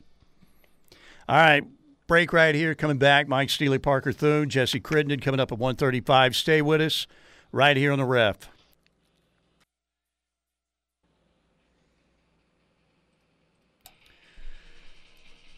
[1.29, 1.63] All right,
[2.11, 2.75] break right here.
[2.75, 6.35] Coming back, Mike Steely, Parker Thune, Jesse Crittenden coming up at 135.
[6.35, 7.07] Stay with us
[7.53, 8.49] right here on the ref.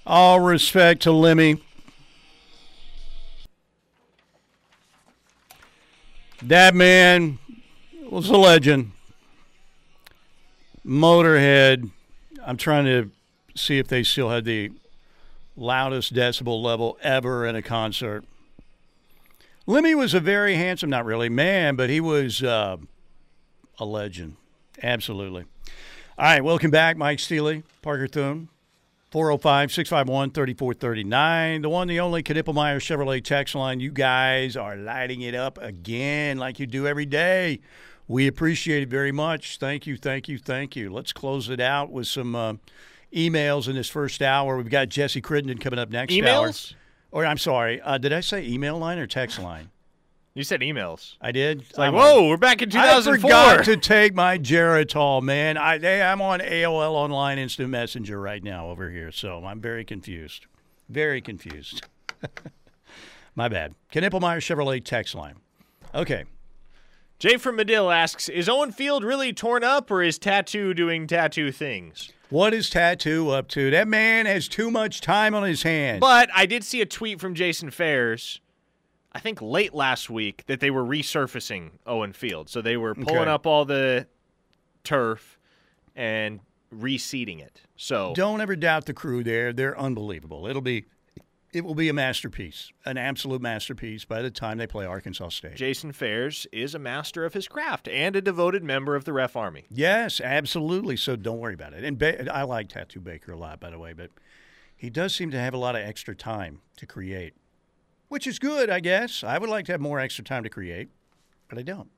[0.05, 1.59] All respect to Lemmy.
[6.43, 7.39] That man
[8.11, 8.91] was a legend.
[10.85, 11.89] Motorhead.
[12.45, 13.09] I'm trying to
[13.55, 14.69] see if they still had the
[15.55, 18.25] loudest decibel level ever in a concert.
[19.65, 22.77] Lemmy was a very handsome, not really man, but he was uh,
[23.79, 24.35] a legend.
[24.81, 25.45] Absolutely.
[26.17, 28.49] All right, welcome back, Mike Steely, Parker Thune.
[29.11, 31.61] 405 651 3439.
[31.61, 33.79] The one, the only Knippelmeyer Chevrolet text line.
[33.79, 37.59] You guys are lighting it up again like you do every day.
[38.07, 39.59] We appreciate it very much.
[39.59, 40.91] Thank you, thank you, thank you.
[40.91, 42.53] Let's close it out with some uh,
[43.15, 44.57] emails in this first hour.
[44.57, 46.21] We've got Jesse Crittenden coming up next hour.
[46.49, 46.73] Emails?
[47.11, 49.69] Or I'm sorry, uh, did I say email line or text line?
[50.33, 51.15] You said emails.
[51.21, 51.61] I did.
[51.61, 53.13] It's like, I'm- whoa, we're back in 2004.
[53.13, 55.57] I forgot to take my Geritol, man.
[55.57, 60.47] I I'm on AOL Online Instant Messenger right now over here, so I'm very confused.
[60.89, 61.85] Very confused.
[63.35, 63.75] my bad.
[63.93, 65.35] Knippelmeyer Chevrolet text line.
[65.93, 66.23] Okay.
[67.19, 71.51] Jay from Medill asks, is Owen Field really torn up or is Tattoo doing tattoo
[71.51, 72.11] things?
[72.29, 73.69] What is Tattoo up to?
[73.71, 75.99] That man has too much time on his hands.
[75.99, 78.41] But I did see a tweet from Jason Fairs,
[79.11, 82.49] I think late last week, that they were resurfacing Owen Field.
[82.49, 83.29] So they were pulling Okay.
[83.29, 84.07] up all the
[84.83, 85.37] turf
[85.95, 86.39] and
[86.73, 87.61] reseeding it.
[87.75, 89.53] So Don't ever doubt the crew there.
[89.53, 90.47] They're unbelievable.
[90.47, 90.85] It'll be
[91.53, 95.55] it will be a masterpiece, an absolute masterpiece by the time they play Arkansas State.
[95.55, 99.35] Jason Fairs is a master of his craft and a devoted member of the Ref
[99.35, 99.65] Army.
[99.69, 100.97] Yes, absolutely.
[100.97, 101.83] So don't worry about it.
[101.83, 104.09] And ba- I like Tattoo Baker a lot, by the way, but
[104.75, 107.35] he does seem to have a lot of extra time to create,
[108.09, 109.23] which is good, I guess.
[109.23, 110.89] I would like to have more extra time to create,
[111.47, 111.89] but I don't.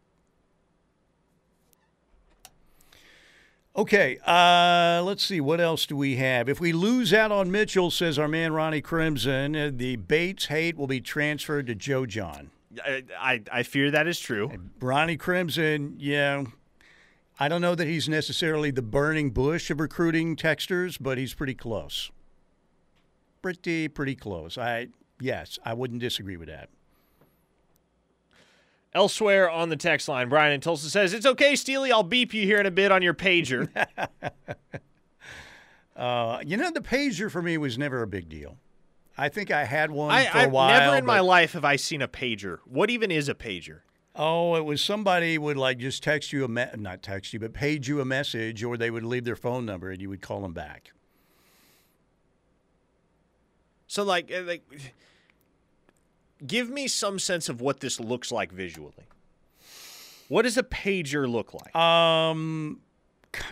[3.77, 5.41] Okay, uh, let's see.
[5.41, 6.47] What else do we have?
[6.47, 10.77] If we lose out on Mitchell, says our man Ronnie Crimson, uh, the Bates hate
[10.77, 12.51] will be transferred to Joe Jon.
[12.83, 14.49] I, I, I fear that is true.
[14.79, 16.45] Ronnie Crimson, yeah.
[17.37, 21.55] I don't know that he's necessarily the burning bush of recruiting texters, but he's pretty
[21.55, 22.11] close.
[23.41, 24.57] Pretty, pretty close.
[24.57, 24.87] I
[25.19, 26.69] yes, I wouldn't disagree with that.
[28.95, 31.91] Elsewhere on the text line, Brian in Tulsa says, It's okay, Steely.
[31.91, 33.69] I'll beep you here in a bit on your pager.
[35.95, 38.57] Uh, you know, the pager for me was never a big deal.
[39.17, 40.67] I think I had one I, for a I've while.
[40.67, 42.57] never in my life have I seen a pager.
[42.65, 43.79] What even is a pager?
[44.13, 47.53] Oh, it was somebody would like just text you a me- not text you, but
[47.53, 50.41] page you a message, or they would leave their phone number and you would call
[50.41, 50.91] them back.
[53.87, 54.63] So, like, uh, like,
[56.45, 58.93] give me some sense of what this looks like visually.
[60.27, 61.75] What does a pager look like?
[61.75, 62.79] Um,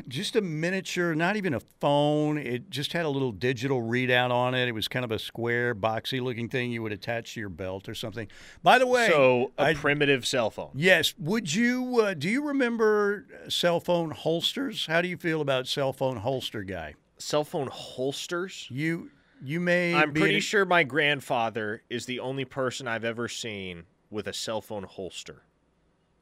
[0.08, 2.38] just a miniature, not even a phone.
[2.38, 4.68] It just had a little digital readout on it.
[4.68, 7.88] It was kind of a square, boxy looking thing you would attach to your belt
[7.88, 8.28] or something.
[8.64, 10.72] By the way, so, a I- primitive cell phone.
[10.74, 12.00] yes, would you?
[12.02, 14.86] Uh, do you remember cell phone holsters?
[14.88, 16.96] How do you feel about cell phone holster guy?
[17.20, 18.68] Cell phone holsters?
[18.72, 19.12] You
[19.44, 19.94] you may.
[19.94, 24.34] I'm be pretty sure my grandfather is the only person I've ever seen with a
[24.34, 25.44] cell phone holster.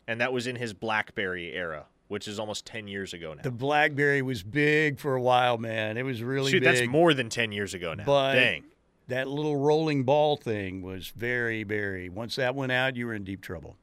[0.07, 3.43] And that was in his Blackberry era, which is almost 10 years ago now.
[3.43, 5.97] The BlackBerry was big for a while, man.
[5.97, 6.75] It was really Shoot, big.
[6.75, 8.03] that's more than 10 years ago now.
[8.05, 8.63] But Dang.
[9.07, 12.09] that little rolling ball thing was very, very.
[12.09, 13.77] Once that went out, you were in deep trouble.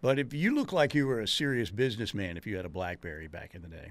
[0.00, 3.26] But if you look like you were a serious businessman if you had a BlackBerry
[3.26, 3.90] back in the day.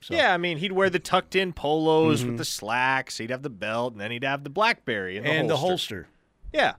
[0.00, 2.28] So, Yeah, I mean, he'd wear the tucked in polos Mm-hmm.
[2.30, 5.30] with the slacks, he'd have the belt, and then he'd have the Blackberry and the
[5.30, 6.02] and the holster.
[6.02, 6.08] holster.
[6.52, 6.74] Yeah.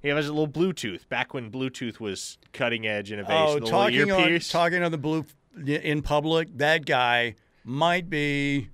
[0.00, 3.36] He has a little Bluetooth back when Bluetooth was cutting edge innovation.
[3.36, 5.26] Oh, talking on talking on the blue
[5.66, 7.34] in public, that guy
[7.64, 8.68] might be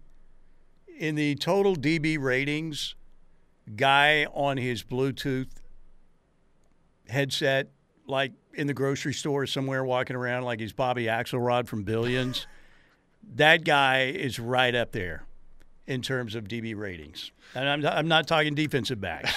[0.98, 2.94] in the total DB ratings.
[3.74, 5.48] Guy on his Bluetooth
[7.08, 7.68] headset,
[8.06, 12.46] like in the grocery store somewhere, walking around like he's Bobby Axelrod from Billions.
[13.34, 15.24] That guy is right up there
[15.86, 19.32] in terms of DB ratings, and I'm I'm not talking defensive backs.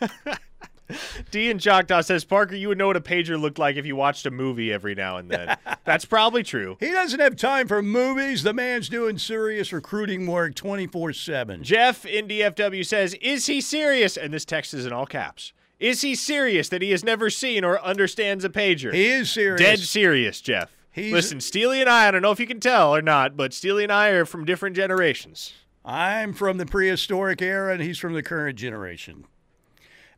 [1.30, 3.96] D and Choctaw says, Parker, you would know what a pager looked like if you
[3.96, 5.56] watched a movie every now and then.
[5.84, 6.76] That's probably true.
[6.78, 8.42] He doesn't have time for movies.
[8.42, 11.62] The man's doing serious recruiting work 24 7.
[11.62, 14.16] Jeff in DFW says, Is he serious?
[14.16, 15.52] And this text is in all caps.
[15.80, 18.92] Is he serious that he has never seen or understands a pager?
[18.92, 19.60] He is serious.
[19.60, 20.70] Dead serious, Jeff.
[20.94, 23.52] He's- Listen, Steely and I, I don't know if you can tell or not, but
[23.52, 25.52] Steely and I are from different generations.
[25.84, 29.26] I'm from the prehistoric era, and he's from the current generation.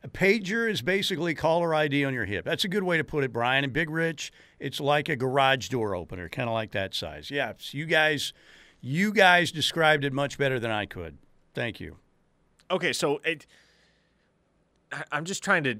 [0.04, 2.44] A pager is basically caller ID on your hip.
[2.44, 3.64] That's a good way to put it, Brian.
[3.64, 7.30] And Big Rich, it's like a garage door opener, kind of like that size.
[7.30, 8.32] Yeah, so you guys,
[8.82, 11.16] you guys described it much better than I could.
[11.54, 11.96] Thank you.
[12.70, 13.46] Okay, so it,
[15.10, 15.76] I'm just trying to.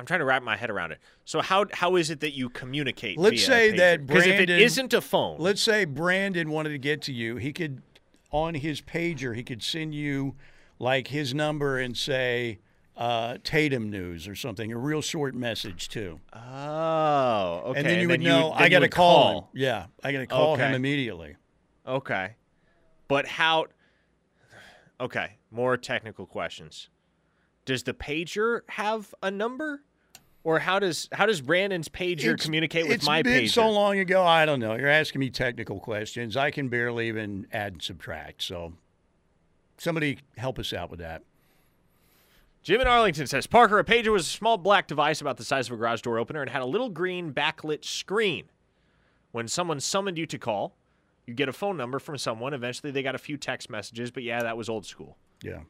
[0.00, 0.98] I'm trying to wrap my head around it.
[1.26, 3.18] So how how is it that you communicate?
[3.18, 6.78] Let's say that because if it Brandon- isn't a phone, Let's say Brandon wanted to
[6.78, 7.36] get to you.
[7.36, 7.82] He could,
[8.30, 10.36] on his pager, he could send you
[10.78, 12.60] like his number and say
[12.96, 16.18] uh, Tatum news or something, a real short message too.
[16.32, 19.44] oh, okay, and then you would you know then I you got to call, him.
[19.52, 21.36] Yeah, I got to call him immediately.
[21.86, 22.36] Okay,
[23.06, 23.66] but how?
[24.98, 26.88] Okay, more technical questions.
[27.66, 29.82] Does the pager have a number,
[30.44, 33.50] or how does how does Brandon's pager It's- communicate with it's my been pager?
[33.50, 34.22] so long ago.
[34.24, 34.74] I don't know.
[34.74, 36.36] You're asking me technical questions.
[36.36, 38.42] I can barely even add and subtract.
[38.42, 38.74] So,
[39.78, 41.22] somebody help us out with that.
[42.62, 45.68] Jim in Arlington says Parker, a pager was a small black device about the size
[45.68, 48.44] of a garage door opener and had a little green backlit screen.
[49.32, 50.74] When someone summoned you to call,
[51.26, 52.52] you get a phone number from someone.
[52.52, 55.16] Eventually, they got a few text messages, but yeah, that was old school.
[55.42, 55.60] Yeah.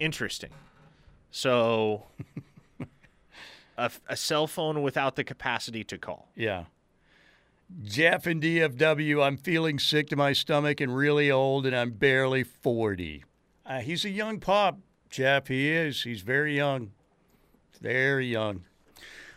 [0.00, 0.50] Interesting.
[1.30, 2.04] So,
[3.80, 6.28] a, a cell phone without the capacity to call.
[6.36, 6.64] Yeah.
[7.82, 12.42] Jeff in DFW, I'm feeling sick to my stomach and really old, and I'm barely
[12.42, 13.24] 40.
[13.64, 14.78] Uh, he's a young pup,
[15.08, 15.46] Jeff.
[15.48, 16.02] He is.
[16.02, 16.90] He's very young.
[17.80, 18.64] Very young.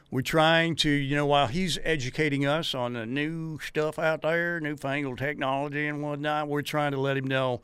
[0.09, 4.59] We're trying to, you know, while he's educating us on the new stuff out there,
[4.59, 7.61] newfangled technology and whatnot, we're trying to let him know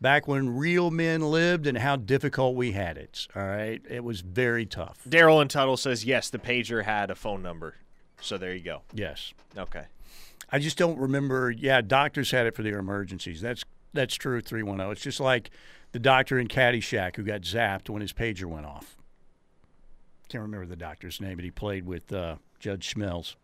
[0.00, 3.26] back when real men lived and how difficult we had it.
[3.36, 3.82] All right.
[3.88, 5.00] It was very tough.
[5.08, 7.76] Daryl in Tuttle says yes, the pager had a phone number.
[8.20, 8.82] So there you go.
[8.92, 9.32] Yes.
[9.56, 9.84] Okay.
[10.52, 11.50] I just don't remember.
[11.50, 13.40] Yeah, doctors had it for their emergencies.
[13.40, 14.40] That's that's true.
[14.40, 14.90] Three one zero.
[14.90, 15.50] It's just like
[15.92, 18.96] the doctor in Caddyshack who got zapped when his pager went off.
[20.28, 23.34] Can't remember the doctor's name, but he played with uh, Judge Smails.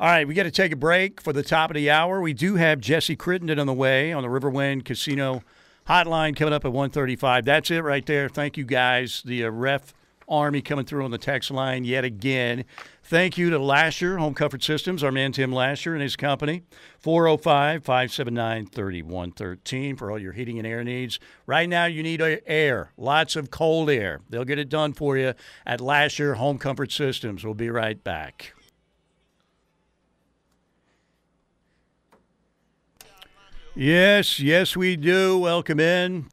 [0.00, 2.20] All right, we got to take a break for the top of the hour.
[2.20, 5.42] We do have Jesse Crittenden on the way on the Riverwind Casino
[5.88, 7.44] hotline coming up at 135.
[7.44, 8.28] That's it right there.
[8.28, 9.22] Thank you guys.
[9.24, 9.94] The uh, ref
[10.28, 12.64] army coming through on the text line yet again.
[13.02, 16.62] Thank you to Lasher Home Comfort Systems, our man Tim Lasher and his company.
[16.98, 21.18] 405 579 3113 for all your heating and air needs.
[21.46, 24.20] Right now, you need air, lots of cold air.
[24.28, 25.32] They'll get it done for you
[25.64, 27.44] at Lasher Home Comfort Systems.
[27.44, 28.52] We'll be right back.
[33.80, 35.38] Yes, yes, we do.
[35.38, 36.26] Welcome in.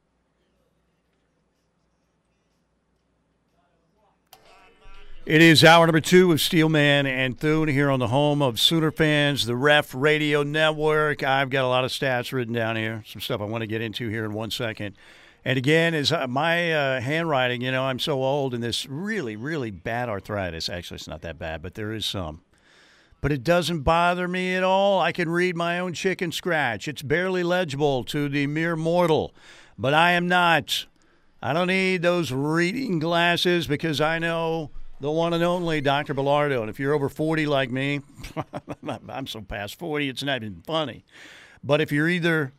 [5.28, 8.92] It is hour number two of Steelman and Thune here on the home of Sooner
[8.92, 11.22] fans, the Ref Radio Network.
[11.22, 13.80] I've got a lot of stats written down here, some stuff I want to get
[13.80, 14.96] into here in one second.
[15.46, 19.36] And again, is uh, my uh, handwriting, you know, I'm so old and this really,
[19.36, 20.68] really bad arthritis.
[20.68, 22.42] Actually, it's not that bad, but there is some
[23.26, 25.02] but it doesn't bother me at all.
[25.02, 26.88] I can read my own chicken scratch.
[26.88, 29.34] It's barely legible to the mere mortal,
[29.80, 30.86] but I am not.
[31.42, 34.70] I don't need those reading glasses because I know
[35.00, 36.14] the one and only Dr.
[36.14, 36.62] Bellardo.
[36.62, 38.02] And if you're over 40 like me,
[39.10, 41.04] I'm so past 40, it's not even funny.
[41.64, 42.54] But if you're either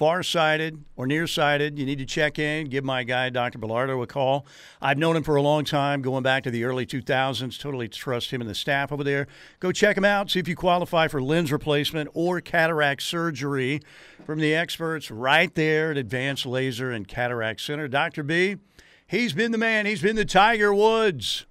[0.00, 2.70] farsighted or nearsighted, you need to check in.
[2.70, 3.58] Give my guy, Dr.
[3.58, 4.46] Bellardo, a call.
[4.80, 7.60] I've known him for a long time, going back to the early 2000s.
[7.60, 9.26] Totally trust him and the staff over there.
[9.58, 10.30] Go check him out.
[10.30, 13.82] See if you qualify for lens replacement or cataract surgery
[14.24, 17.86] from the experts right there at Advanced Laser and Cataract Center.
[17.86, 18.22] Dr.
[18.22, 18.56] B,
[19.06, 19.84] he's been the man.
[19.84, 21.44] He's been the Tiger Woods.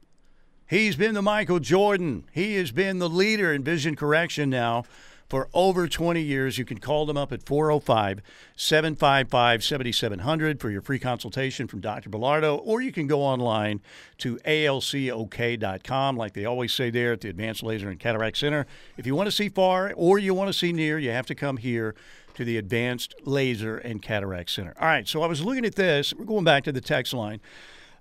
[0.66, 2.26] He's been the Michael Jordan.
[2.32, 4.86] He has been the leader in vision correction now
[5.30, 6.58] for over 20 years.
[6.58, 8.22] You can call them up at 405
[8.56, 12.10] 755 7700 for your free consultation from Dr.
[12.10, 13.82] Bellardo, or you can go online
[14.18, 18.66] to alcok.com, like they always say there at the Advanced Laser and Cataract Center.
[18.98, 21.36] If you want to see far or you want to see near, you have to
[21.36, 21.96] come here
[22.34, 24.74] to the Advanced Laser and Cataract Center.
[24.80, 26.14] All right, so I was looking at this.
[26.14, 27.40] We're going back to the text line.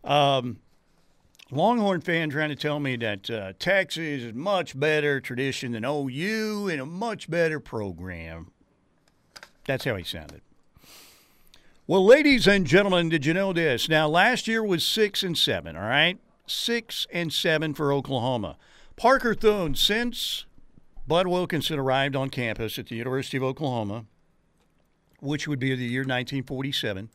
[0.04, 0.58] Um,
[1.51, 6.68] Longhorn fan trying to tell me that uh, Texas is much better tradition than OU
[6.68, 8.51] and a much better program.
[9.64, 10.42] That's how he sounded.
[11.86, 13.88] Well, ladies and gentlemen, did you know this?
[13.88, 15.74] Now, last year was six and seven.
[15.74, 18.59] All right, six and seven for Oklahoma.
[18.96, 20.44] Parker Thune, since
[21.07, 24.05] Bud Wilkinson arrived on campus at the University of Oklahoma,
[25.20, 27.09] which would be the year 1947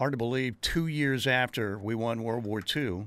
[0.00, 3.06] hard to believe, two years after we won World War II.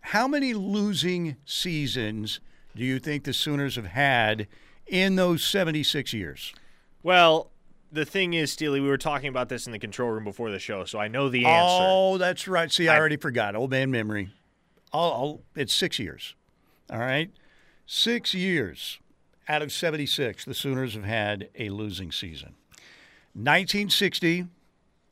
[0.00, 2.38] How many losing seasons
[2.76, 4.46] do you think the Sooners have had
[4.86, 6.54] in those 76 years?
[7.02, 7.50] Well,
[7.90, 10.60] the thing is, Steely, we were talking about this in the control room before the
[10.60, 11.84] show, so I know the answer.
[11.88, 12.70] Oh, that's right.
[12.70, 13.56] See, I, I already forgot.
[13.56, 14.30] Old man memory.
[14.92, 16.36] I'll, I'll, it's six years.
[16.88, 17.32] All right?
[17.84, 19.00] Six years
[19.48, 22.54] out of 76, the Sooners have had a losing season.
[23.32, 24.46] 1960,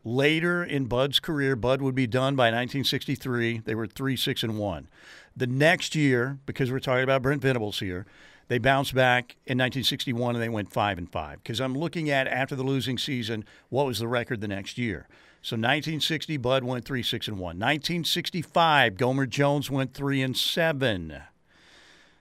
[0.05, 3.61] Later in Bud's career, Bud would be done by 1963.
[3.65, 4.89] They were three, six, and one.
[5.37, 8.07] The next year, because we're talking about Brent Venables here,
[8.49, 11.43] they bounced back in 1961 and they went five and five.
[11.43, 15.07] Because I'm looking at after the losing season, what was the record the next year?
[15.41, 17.57] So 1960, Bud went three, six, and one.
[17.59, 21.23] 1965, Gomer Jones went three and seven.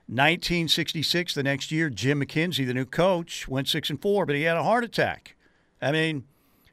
[0.08, 4.44] 1966, the next year, Jim McKenzie, the new coach, went six and four, but he
[4.44, 5.36] had a heart attack.
[5.82, 6.26] I mean,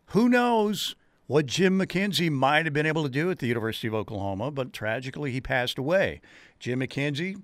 [0.09, 0.95] who knows
[1.27, 4.73] what Jim McKenzie might have been able to do at the University of Oklahoma, but
[4.73, 6.23] tragically he passed away.
[6.59, 7.43] Jim McKenzie,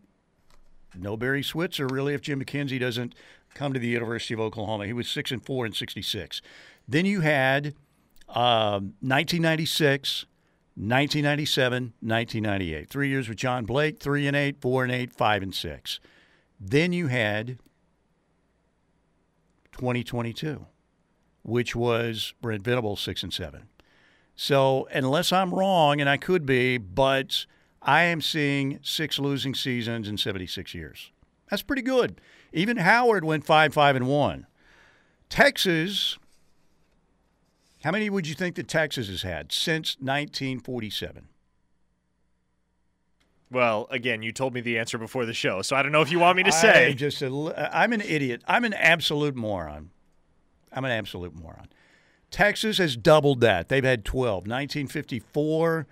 [0.94, 3.14] no Barry Switzer really if Jim McKenzie doesn't
[3.52, 4.86] come to the University of Oklahoma.
[4.86, 6.40] He was 6 and 4 and 66.
[6.88, 7.74] Then you had
[8.28, 10.24] uh, 1996,
[10.76, 12.88] 1997, 1998.
[12.88, 16.00] Three years with John Blake, 3 and 8, 4 and 8, 5 and 6.
[16.58, 17.58] Then you had
[19.72, 20.66] 2022
[21.44, 23.68] which was Brent Venables six and seven.
[24.34, 27.46] So unless I'm wrong, and I could be, but
[27.80, 31.12] I am seeing six losing seasons in 76 years.
[31.50, 32.20] That's pretty good.
[32.52, 34.46] Even Howard went five, five, and one.
[35.28, 36.18] Texas.
[37.84, 41.28] How many would you think that Texas has had since 1947?
[43.50, 46.10] Well, again, you told me the answer before the show, so I don't know if
[46.10, 46.90] you want me to say.
[46.90, 48.42] I'm just a, I'm an idiot.
[48.48, 49.90] I'm an absolute moron.
[50.74, 51.68] I'm an absolute moron.
[52.30, 53.68] Texas has doubled that.
[53.68, 54.48] They've had 12.
[54.48, 55.86] 1954,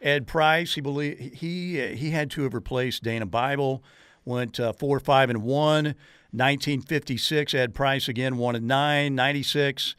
[0.00, 3.82] Ed Price, he believe he he had to have replaced Dana Bible,
[4.24, 5.94] went uh, 4 5 and 1.
[6.30, 9.14] 1956, Ed Price again 1 and 9.
[9.14, 9.96] 96,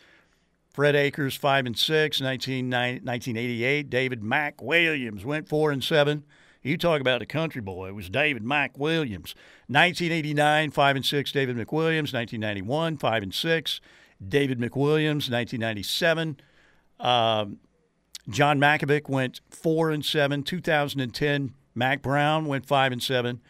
[0.71, 2.21] Fred Akers 5 and 6.
[2.21, 6.23] 19, 1988, David McWilliams went 4 and 7.
[6.61, 7.87] You talk about a country boy.
[7.87, 9.33] It was David McWilliams.
[9.67, 12.13] 1989, 5 and 6, David McWilliams.
[12.13, 13.81] 1991, 5 and 6,
[14.25, 15.29] David McWilliams.
[15.29, 16.37] 1997,
[16.99, 17.59] um,
[18.29, 20.43] John Mackovic went 4 and 7.
[20.43, 23.41] 2010, Mack Brown went 5 and 7.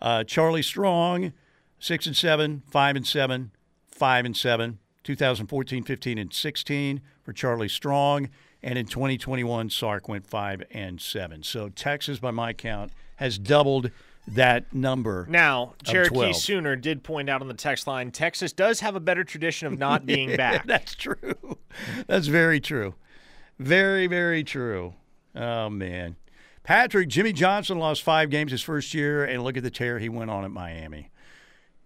[0.00, 1.32] Uh, Charlie Strong,
[1.78, 3.50] 6 and 7, 5 and 7,
[3.88, 4.78] 5 and 7.
[5.04, 8.28] 2014, 15, and 16 for Charlie Strong.
[8.62, 11.42] And in 2021, Sark went 5 and 7.
[11.44, 13.90] So Texas, by my count, has doubled
[14.34, 15.26] that number.
[15.28, 19.24] Now, Cherokee Sooner did point out on the text line Texas does have a better
[19.24, 20.66] tradition of not being back.
[20.66, 21.58] That's true.
[22.06, 22.94] That's very true.
[23.58, 24.94] Very, very true.
[25.34, 26.16] Oh, man.
[26.62, 30.08] Patrick, Jimmy Johnson lost five games his first year, and look at the tear he
[30.08, 31.10] went on at Miami.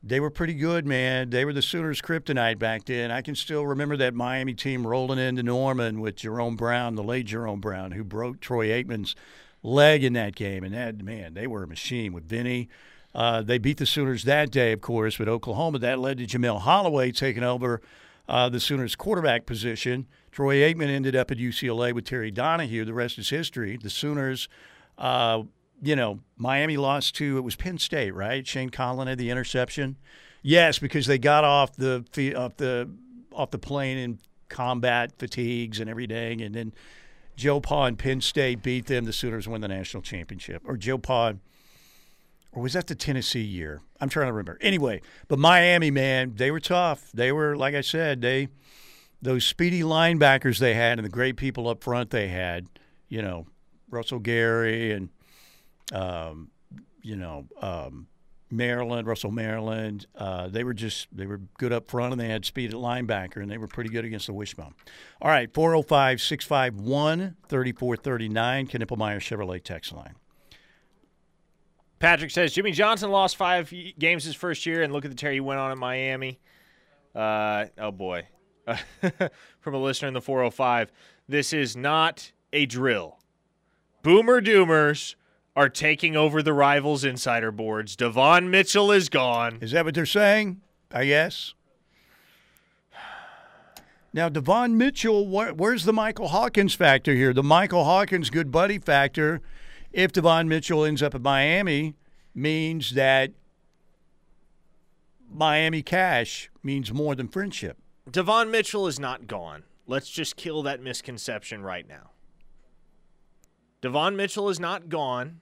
[0.03, 1.31] They were pretty good, man.
[1.31, 3.13] They were the Sooners' kryptonite back then.
[3.13, 7.27] I can still remember that Miami team rolling into Norman with Jerome Brown, the late
[7.27, 9.15] Jerome Brown, who broke Troy Aikman's
[9.63, 10.65] leg in that game.
[10.65, 12.69] And that, man, they were a machine with Vinny.
[13.15, 15.79] Uh, they beat the Sooners that day, of course, but Oklahoma.
[15.79, 17.81] That led to Jamelle Holieway taking over
[18.29, 20.07] uh, the Sooners' quarterback position.
[20.31, 22.85] Troy Aikman ended up at UCLA with Terry Donahue.
[22.85, 23.77] The rest is history.
[23.77, 24.49] The Sooners,
[24.97, 25.43] uh,
[25.83, 28.47] you know, Miami lost to, it was Penn State, right?
[28.47, 29.97] Shane Conlan had the interception.
[30.43, 32.05] Yes, because they got off the
[32.35, 32.91] off the
[33.33, 36.73] off the plane in combat fatigues and everything, and then
[37.37, 39.05] Joe Pa and Penn State beat them.
[39.05, 40.63] The Sooners win the national championship.
[40.65, 41.35] Or Joe Pa,
[42.53, 43.81] or was that the Tennessee year?
[44.01, 44.59] I'm trying to remember.
[44.61, 47.11] Anyway, but Miami, man, they were tough.
[47.13, 48.49] They were, like I said, they
[49.23, 52.67] those speedy linebackers they had and the great people up front they had.
[53.09, 53.47] You know,
[53.91, 55.09] Russell Gary and
[55.93, 56.51] um,
[57.03, 58.09] you know um,
[58.53, 60.07] Maryland, Russell Maryland.
[60.15, 63.39] Uh, they were just they were good up front and they had speed at linebacker
[63.39, 64.75] and they were pretty good against the wishbone.
[65.21, 70.15] All right, 405 651 3439, Knippelmeyer Chevrolet text line.
[71.99, 75.33] Patrick says Jimmy Johnson lost five games his first year, and look at the tear
[75.33, 76.41] he went on at Miami.
[77.15, 78.27] Uh, oh boy,
[79.61, 80.93] from a listener in the 405,
[81.29, 83.19] this is not a drill.
[84.03, 85.15] Boomer Doomers
[85.55, 87.97] are taking over the rivals' insider boards.
[87.97, 89.59] Devon Mitchell is gone.
[89.61, 90.61] Is that what they're saying?
[90.91, 91.55] I guess.
[94.15, 97.33] Now, Devon Mitchell, where, where's the Michael Hawkins factor here?
[97.33, 99.41] The Michael Hawkins good buddy factor,
[99.91, 101.95] if Devon Mitchell ends up at Miami,
[102.35, 103.33] means that
[105.31, 107.79] Miami cash means more than friendship.
[108.11, 109.63] Devon Mitchell is not gone.
[109.87, 112.11] Let's just kill that misconception right now.
[113.81, 115.41] Devon Mitchell is not gone.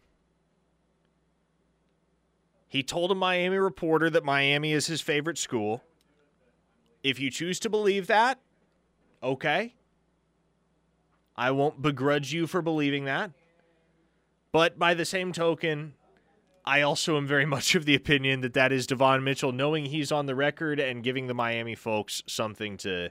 [2.71, 5.83] He told a Miami reporter that Miami is his favorite school.
[7.03, 8.39] If you choose to believe that,
[9.21, 9.75] okay.
[11.37, 13.33] I won't begrudge you for believing that.
[14.53, 15.95] But by the same token,
[16.65, 20.13] I also am very much of the opinion that that is Devon Mitchell, knowing he's
[20.13, 23.11] on the record and giving the Miami folks something to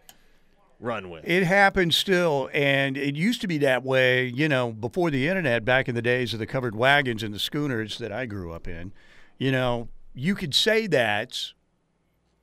[0.79, 1.27] run with.
[1.27, 5.65] It happens still, and it used to be that way, you know, before the internet,
[5.65, 8.65] back in the days of the covered wagons and the schooners that I grew up
[8.65, 8.93] in.
[9.39, 11.53] You know, you could say that,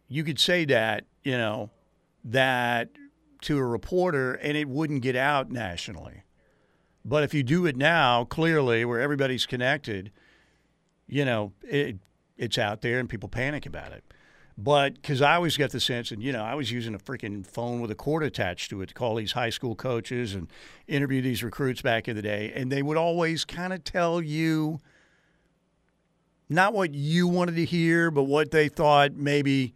[0.09, 1.71] you could say that, you know,
[2.25, 2.89] that
[3.43, 6.23] to a reporter, and it wouldn't get out nationally.
[7.05, 10.11] But if you do it now, clearly, where everybody's connected,
[11.07, 11.99] you know, it,
[12.37, 14.03] it's out there and people panic about it.
[14.59, 17.47] But because I always got the sense, and you know, I was using a freaking
[17.47, 20.49] phone with a cord attached to it to call these high school coaches and
[20.89, 24.81] interview these recruits back in the day, and they would always kind of tell you
[26.49, 29.75] not what you wanted to hear, but what they thought maybe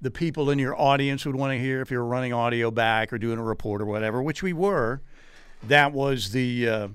[0.00, 3.12] the people in your audience would want to hear if you were running audio back
[3.12, 5.00] or doing a report or whatever, which we were.
[5.62, 6.88] That was the uh,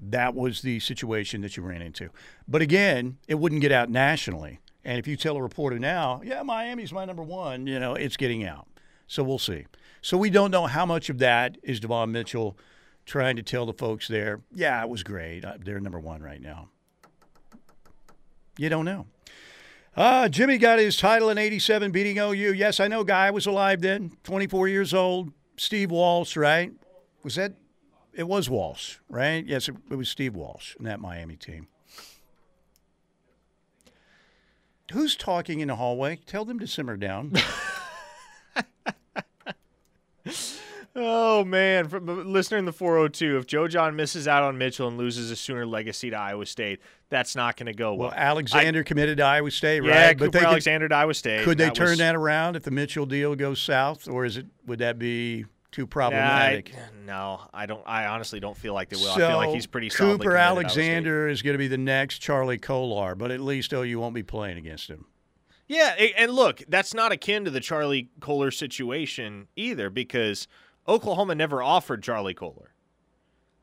[0.00, 2.08] that was the situation that you ran into.
[2.48, 4.60] But again, it wouldn't get out nationally.
[4.82, 8.16] And if you tell a reporter now, yeah, Miami's my number one, you know, it's
[8.16, 8.66] getting out.
[9.06, 9.66] So we'll see.
[10.00, 12.56] So we don't know how much of that is Devon Mitchell
[13.04, 15.44] trying to tell the folks there, yeah, it was great.
[15.44, 16.70] Uh, They're number one right now.
[18.60, 19.06] You don't know.
[19.96, 22.52] Uh, Jimmy got his title in 87 beating OU.
[22.52, 25.32] Yes, I know, guy was alive then, 24 years old.
[25.56, 26.70] Steve Walsh, right?
[27.22, 27.54] Was that?
[28.12, 29.46] It was Walsh, right?
[29.46, 31.68] Yes, it, it was Steve Walsh in that Miami team.
[34.92, 36.16] Who's talking in the hallway?
[36.26, 37.32] Tell them to simmer down.
[40.96, 44.88] Oh man, from the listener in the 402, if Joe Jon misses out on Mitchell
[44.88, 46.80] and loses a Sooner legacy to Iowa State,
[47.10, 48.08] that's not going to go well.
[48.08, 50.18] well, Alexander committed to Iowa State, yeah, right?
[50.18, 51.44] Cooper could- Alexander to Iowa State.
[51.44, 54.36] Could they That turn was- that around if the Mitchell deal goes south, or is
[54.36, 56.72] it would that be too Nah, I- problematic.
[57.06, 57.82] no, I don't.
[57.86, 59.14] I honestly don't feel like they will.
[59.14, 60.82] so I feel like he's pretty Cooper committed to Iowa State.
[60.82, 64.14] Alexander is going to be the next Charlie Kolar, but at least oh, OU won't
[64.16, 65.04] be playing against him.
[65.68, 70.48] Yeah, and look, that's not akin to the Charlie Kolar situation either, because
[70.90, 72.74] Oklahoma never offered Charlie Kolar.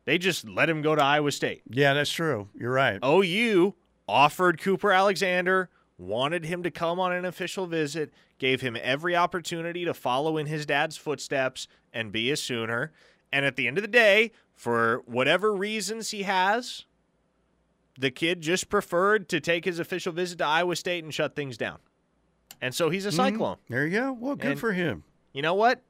[0.05, 1.63] They just let him go to Iowa State.
[1.69, 2.47] Yeah, that's true.
[2.57, 2.99] You're right.
[3.03, 3.75] OU
[4.07, 9.84] offered Cooper Alexander, wanted him to come on an official visit, gave him every opportunity
[9.84, 12.93] to follow in his dad's footsteps and be a Sooner.
[13.34, 16.86] And at the end of the day, for whatever reasons he has,
[17.99, 21.57] the kid just preferred to take his official visit to Iowa State and shut things
[21.57, 21.80] down.
[22.61, 23.17] And so he's a mm-hmm.
[23.17, 23.57] cyclone.
[23.67, 24.13] There you go.
[24.13, 25.03] Well, good And- for him.
[25.34, 25.82] You know what?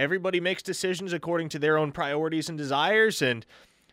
[0.00, 3.20] Everybody makes decisions according to their own priorities and desires.
[3.20, 3.44] And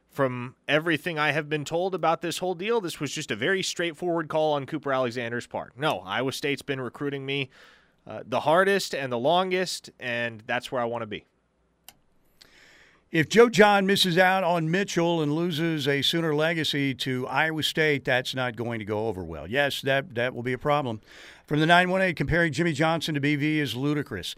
[0.09, 3.61] from everything I have been told about this whole deal, this was just a very
[3.61, 5.73] straightforward call on Cooper Alexander's part.
[5.77, 7.49] No, Iowa State's been recruiting me
[8.07, 11.25] uh, the hardest and the longest, and that's where I want to be.
[13.11, 18.05] If Joe Jon misses out on Mitchell and loses a Sooner legacy to Iowa State,
[18.05, 19.45] that's not going to go over well.
[19.45, 21.01] Yes, that that will be a problem.
[21.47, 24.35] From the 918, comparing Jimmy Johnson to BV is ludicrous.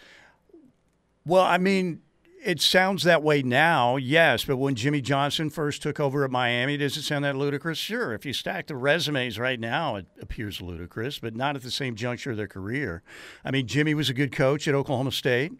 [1.30, 2.02] Well, I mean,
[2.44, 6.76] it sounds that way now, yes, but when Jimmy Johnson first took over at Miami,
[6.76, 7.78] does it sound that ludicrous?
[7.78, 8.16] Sure.
[8.16, 11.94] If you stack the resumes right now, it appears ludicrous, but not at the same
[11.94, 13.04] juncture of their career.
[13.46, 15.52] I mean, Jimmy was a good coach at Oklahoma State.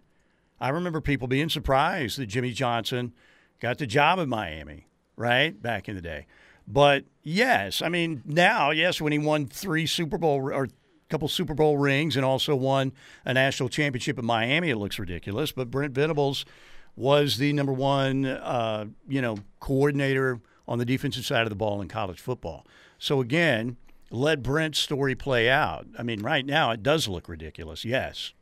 [0.60, 3.14] I remember people being surprised that Jimmy Johnson
[3.62, 5.62] got the job at Miami, right?
[5.62, 6.26] Back in the day.
[6.68, 10.68] But yes, I mean, now, yes, when he won three Super Bowl or
[11.10, 12.94] couple Super Bowl rings and also won
[13.26, 15.52] a national championship at Miami, it looks ridiculous.
[15.52, 16.46] But Brent Venables
[16.96, 21.82] was the number one, uh, you know, coordinator on the defensive side of the ball
[21.82, 22.66] in college football.
[22.98, 23.78] So again,
[24.12, 25.88] let Brent's story play out.
[25.98, 28.34] I mean, right now it does look ridiculous, yes.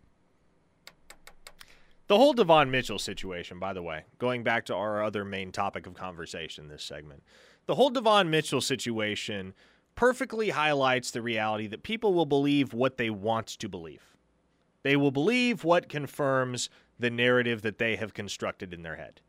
[2.07, 5.85] The whole Devon Mitchell situation, by the way, going back to our other main topic
[5.87, 7.21] of conversation this segment,
[7.65, 9.53] the whole Devon Mitchell situation
[9.97, 14.15] perfectly highlights the reality that people will believe what they want to believe.
[14.83, 16.69] They will believe what confirms
[16.99, 19.21] the narrative that they have constructed in their head.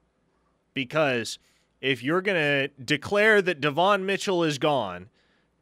[0.75, 1.39] Because
[1.81, 5.09] if you're going to declare that Devon Mitchell is gone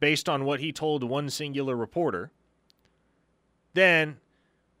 [0.01, 2.31] based on what he told one singular reporter,
[3.73, 4.17] then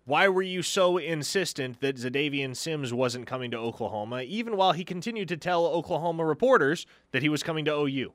[0.03, 4.83] why were you so insistent that Xadavien Sims wasn't coming to Oklahoma, even while he
[4.83, 8.13] continued to tell Oklahoma reporters that he was coming to OU?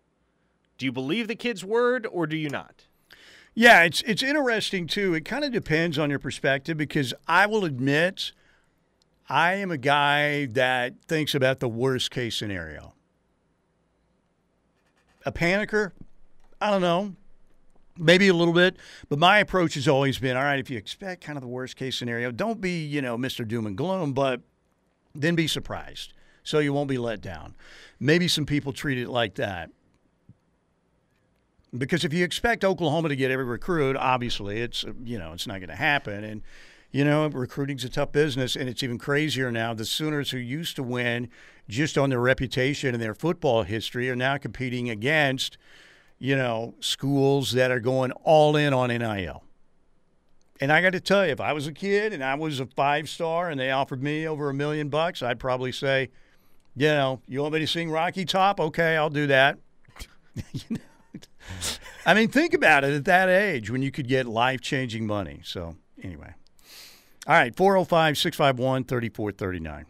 [0.79, 2.87] Do you believe the kid's word or do you not?
[3.55, 5.15] Yeah, it's it's interesting too.
[5.15, 8.33] It kind of depends on your perspective because I will admit
[9.29, 12.95] I am a guy that thinks about the worst case scenario.
[15.25, 15.93] A panicker?
[16.61, 17.15] I don't know.
[17.99, 18.77] Maybe a little bit,
[19.11, 21.77] but my approach has always been all right, if you expect kind of the worst
[21.77, 23.47] case scenario, don't be, you know, Mr.
[23.47, 24.41] Doom and Gloom, but
[25.15, 27.55] then be surprised so you won't be let down.
[28.01, 29.71] Maybe some people treat it like that.
[31.77, 35.59] Because if you expect Oklahoma to get every recruit, obviously it's you know it's not
[35.61, 36.43] going to happen, and
[36.91, 39.73] you know recruiting's a tough business, and it's even crazier now.
[39.73, 41.29] The Sooners, who used to win
[41.69, 45.57] just on their reputation and their football history, are now competing against
[46.19, 49.43] you know schools that are going all in on NIL.
[50.63, 52.67] And I got to tell you, if I was a kid and I was a
[52.67, 56.11] five star and they offered me over a million bucks, I'd probably say,
[56.77, 58.61] you know, you want me to sing Rocky Top?
[58.61, 59.59] Okay, I'll do that.
[60.53, 60.77] you know?
[62.07, 65.41] I mean, think about it at that age when you could get life changing money.
[65.45, 66.35] So, anyway.
[67.27, 69.87] All right, 405 651 3439.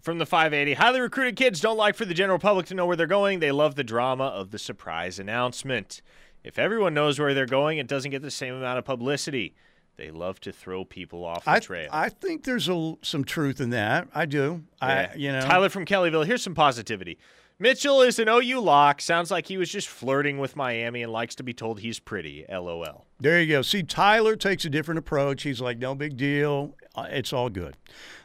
[0.00, 2.96] From the 580, highly recruited kids don't like for the general public to know where
[2.96, 3.38] they're going.
[3.38, 6.02] They love the drama of the surprise announcement.
[6.42, 9.54] If everyone knows where they're going, it doesn't get the same amount of publicity.
[9.96, 11.88] They love to throw people off the I, trail.
[11.92, 14.08] I think there's a, some truth in that.
[14.14, 14.62] I do.
[14.80, 15.10] Yeah.
[15.12, 17.18] I, you know, Tyler from Kellyville, here's some positivity.
[17.62, 19.00] Mitchell is an OU lock.
[19.00, 22.44] Sounds like he was just flirting with Miami and likes to be told he's pretty.
[22.48, 23.06] LOL.
[23.20, 23.62] there you go.
[23.62, 25.44] See, Tyler takes a different approach.
[25.44, 26.74] He's like, no big deal.
[26.96, 27.76] Uh, It's all good.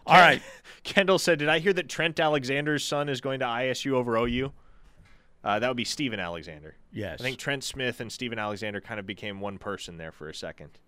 [0.07, 0.41] All right.
[0.83, 4.51] Kendall said, Did I hear that Trent Alexander's son is going to ISU over OU?
[5.43, 6.75] Uh, that would be Stephen Alexander.
[6.91, 7.21] Yes.
[7.21, 10.33] I think Trent Smith and Stephen Alexander kind of became one person there for a
[10.33, 10.79] second.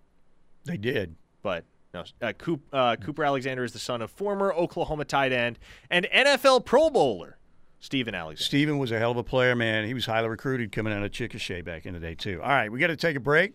[0.66, 1.16] they did.
[1.44, 5.60] But no, uh, Coop, uh, Cooper Alexander is the son of former Oklahoma tight end
[5.90, 7.39] and NFL Pro Bowler
[7.80, 8.44] Stephen Alexander.
[8.44, 9.86] Steven was a hell of a player, man.
[9.86, 12.42] He was highly recruited coming out of Chickasha back in the day, too.
[12.42, 13.54] All right, we got to take a break.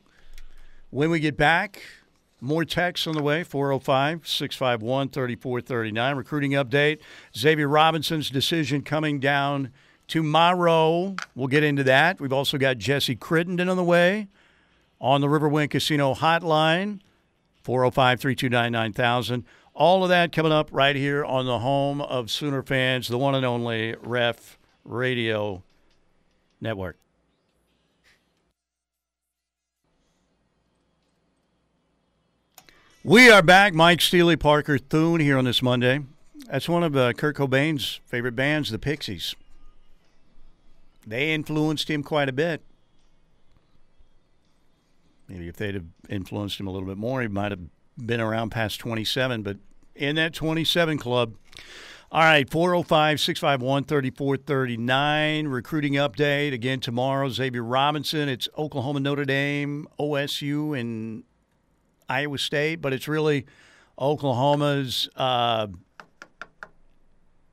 [0.90, 1.82] When we get back,
[2.40, 6.16] more texts on the way 405 651 3439.
[6.16, 7.00] Recruiting update.
[7.36, 9.72] Xavier Robinson's decision coming down
[10.06, 11.16] tomorrow.
[11.34, 12.20] We'll get into that.
[12.20, 14.28] We've also got Jesse Crittenden on the way
[15.00, 17.00] on the Riverwind Casino hotline
[17.62, 19.44] 405 329 9000.
[19.74, 23.34] All of that coming up right here on the home of Sooner fans, the one
[23.34, 25.64] and only Ref Radio
[26.60, 26.96] Network.
[33.02, 33.74] We are back.
[33.74, 36.02] Mike Steely, Parker Thune here on this Monday.
[36.48, 39.34] That's one of uh, Kurt Cobain's favorite bands, the Pixies.
[41.04, 42.62] They influenced him quite a bit.
[45.28, 47.60] Maybe if they'd have influenced him a little bit more, he might have
[47.98, 49.56] been around past 27, but
[49.94, 51.34] in that 27 club.
[52.12, 55.48] All right, 405 651 3439.
[55.48, 57.28] Recruiting update again tomorrow.
[57.28, 58.28] Xavier Robinson.
[58.28, 61.24] It's Oklahoma, Notre Dame, OSU, and
[62.08, 63.46] Iowa State, but it's really
[63.98, 65.66] Oklahoma's uh,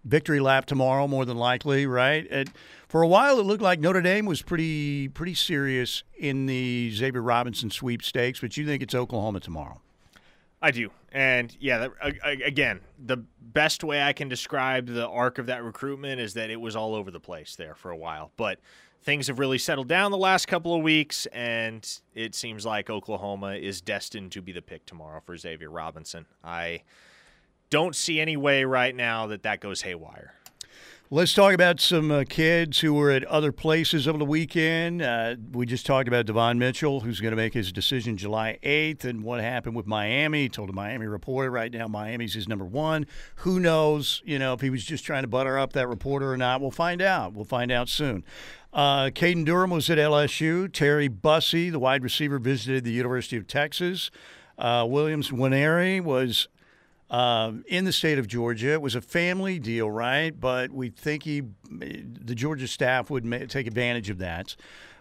[0.03, 2.27] victory lap tomorrow, more than likely, right?
[2.29, 2.51] And
[2.87, 7.21] for a while, it looked like Notre Dame was pretty pretty serious in the Xavier
[7.21, 9.81] Robinson sweepstakes, but you think it's Oklahoma tomorrow?
[10.61, 10.91] I do.
[11.11, 11.91] And yeah, that,
[12.23, 16.61] again, the best way I can describe the arc of that recruitment is that it
[16.61, 18.31] was all over the place there for a while.
[18.37, 18.59] But
[19.03, 23.55] things have really settled down the last couple of weeks, and it seems like Oklahoma
[23.55, 26.27] is destined to be the pick tomorrow for Xavier Robinson.
[26.43, 26.83] I
[27.69, 30.35] don't see any way right now that that goes haywire.
[31.13, 35.01] Let's talk about some uh, kids who were at other places over the weekend.
[35.01, 39.03] Uh, we just talked about Devon Mitchell, who's going to make his decision July 8th,
[39.03, 40.43] and what happened with Miami.
[40.43, 43.07] He told a Miami reporter right now Miami's his number one.
[43.39, 46.37] Who knows, you know, if he was just trying to butter up that reporter or
[46.37, 46.61] not?
[46.61, 47.33] We'll find out.
[47.33, 48.23] We'll find out soon.
[48.71, 50.71] Uh, Caden Durham was at LSU.
[50.71, 54.11] Terry Bussey, the wide receiver, visited the University of Texas.
[54.57, 56.47] Uh, Williams Nwaneri was
[57.11, 58.71] uh, in the state of Georgia.
[58.71, 60.31] It was a family deal, right?
[60.31, 64.55] But we think he, the Georgia staff would ma- take advantage of that.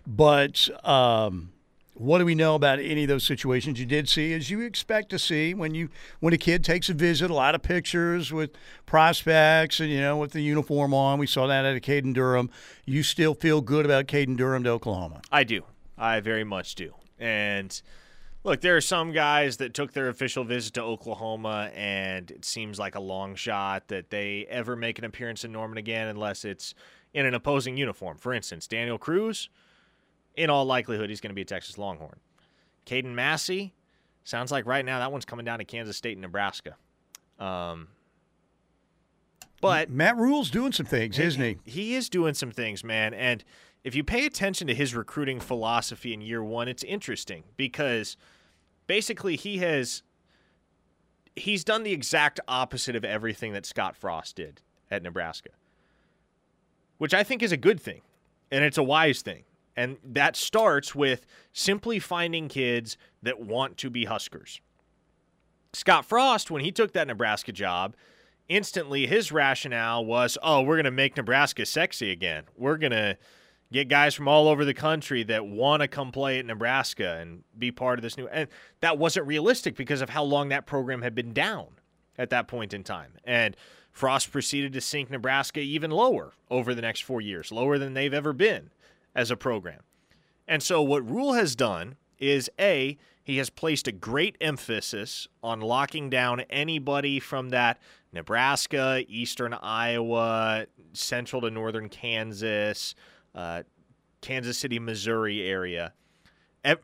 [0.07, 1.53] But um,
[1.95, 4.33] what do we know about any of those situations you did see?
[4.35, 5.89] As you expect to see when you
[6.19, 8.51] when a kid takes a visit, a lot of pictures with
[8.87, 11.21] prospects and you know with the uniform on.
[11.21, 12.51] We saw that at Caden Durham.
[12.87, 15.23] You still feel good about Caden Durham to Oklahoma?
[15.31, 15.63] I do.
[15.97, 16.95] I very much do.
[17.21, 17.81] And
[18.43, 22.78] Look, there are some guys that took their official visit to Oklahoma, and it seems
[22.78, 26.74] like a long shot that they ever make an appearance in Norman again unless it's
[27.12, 28.16] in an opposing uniform.
[28.16, 29.51] For instance, Daniel Cruz,
[30.36, 32.18] in all likelihood, he's going to be a Texas Longhorn.
[32.86, 33.74] Caden Massey,
[34.24, 36.76] sounds like right now that one's coming down to Kansas State and Nebraska.
[37.38, 37.88] Um,
[39.61, 41.59] but Matt Rhule's doing some things, isn't he?
[41.64, 43.12] He is doing some things, man.
[43.12, 43.45] And
[43.83, 48.16] if you pay attention to his recruiting philosophy in year one, it's interesting because
[48.87, 50.03] basically he has
[51.37, 54.61] he's done the exact opposite of everything that Scott Frost did
[54.91, 55.51] at Nebraska.
[56.99, 58.03] Which I think is a good thing.
[58.51, 59.45] And it's a wise thing.
[59.76, 64.61] And that starts with simply finding kids that want to be Huskers.
[65.72, 67.95] Scott Frost, when he took that Nebraska job,
[68.49, 72.45] instantly his rationale was, oh, we're going to make Nebraska sexy again.
[72.57, 73.16] We're going to
[73.73, 77.45] get guys from all over the country that want to come play at Nebraska and
[77.59, 78.27] be part of this new.
[78.29, 78.49] And
[78.81, 81.68] that wasn't realistic because of how long that program had been down
[82.18, 83.12] at that point in time.
[83.25, 83.57] And
[83.93, 88.14] Frost proceeded to sink Nebraska even lower over the next four years, lower than they've
[88.14, 88.71] ever been
[89.14, 89.81] as a program.
[90.47, 95.61] And so, what Rhule has done is A, he has placed a great emphasis on
[95.61, 97.79] locking down anybody from that
[98.12, 102.95] Nebraska, eastern Iowa, central to northern Kansas,
[103.35, 103.62] uh,
[104.20, 105.93] Kansas City, Missouri area.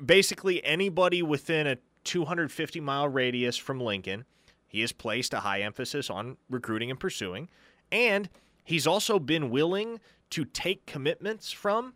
[0.05, 4.25] Basically, anybody within a 250 mile radius from Lincoln,
[4.67, 7.49] he has placed a high emphasis on recruiting and pursuing.
[7.93, 8.29] And
[8.65, 11.95] he's also been willing to take commitments from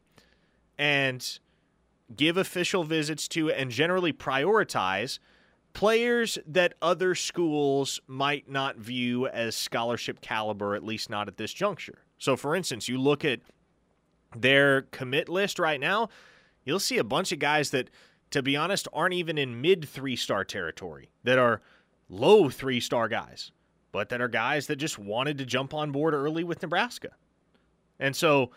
[0.78, 1.38] and
[2.14, 5.18] give official visits to and generally prioritize
[5.72, 11.52] players that other schools might not view as scholarship caliber, at least not at this
[11.52, 11.98] juncture.
[12.18, 13.40] So, for instance, you look at
[14.34, 16.08] their commit list right now,
[16.64, 17.90] you'll see a bunch of guys that,
[18.30, 21.60] to be honest, aren't even in mid three star territory, that are
[22.08, 23.52] low three star guys,
[23.92, 27.10] but that are guys that just wanted to jump on board early with Nebraska.
[27.98, 28.50] And so,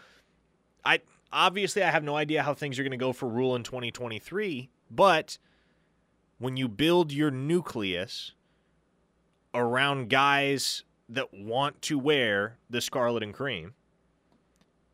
[0.85, 1.01] I
[1.31, 4.69] obviously I have no idea how things are going to go for Rhule in 2023,
[4.91, 5.37] but
[6.37, 8.33] when you build your nucleus
[9.53, 13.73] around guys that want to wear the scarlet and cream,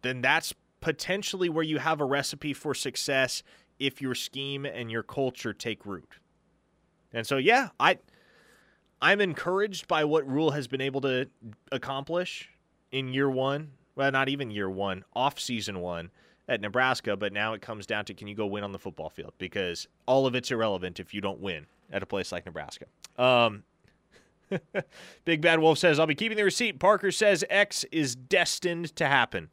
[0.02, 3.44] then that's potentially where you have a recipe for success
[3.80, 6.10] if your scheme and your culture take root.
[7.14, 7.98] And so yeah, I
[9.02, 11.28] I'm encouraged by what Rhule has been able to
[11.72, 12.50] accomplish
[12.92, 13.72] in year 1.
[13.96, 16.12] Well, not even year 1, off season 1
[16.48, 19.10] at Nebraska, but now it comes down to can you go win on the football
[19.10, 22.86] field because all of it's irrelevant if you don't win at a place like Nebraska.
[23.18, 23.64] Um,
[25.26, 26.80] Big Bad Wolf says, I'll be keeping the receipt.
[26.80, 29.50] Parker says X is destined to happen.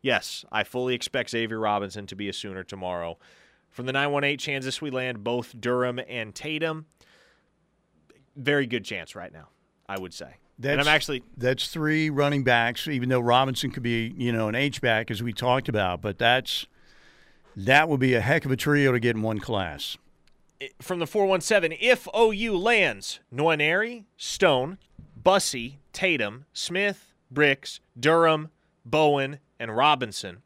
[0.00, 3.18] Yes, I fully expect Xavier Robinson to be a Sooner tomorrow.
[3.70, 6.86] From the 918 Kansas, we land both Durham and Tatum.
[8.36, 9.48] Very good chance right now,
[9.88, 10.36] I would say.
[10.62, 14.54] and I'm actually that's three running backs, even though Robinson could be, you know, an
[14.54, 16.66] H back as we talked about, but that's
[17.56, 19.96] that would be a heck of a trio to get in one class.
[20.80, 24.78] from the 417 if OU lands Nwaneri, Stone,
[25.20, 28.50] Bussey, Tatum, Smith, Bricks, Durham,
[28.84, 30.42] Bowen, and Robinson,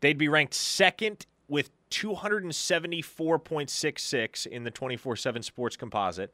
[0.00, 6.32] they'd be ranked second with 274.66 in the 24 7 sports composite,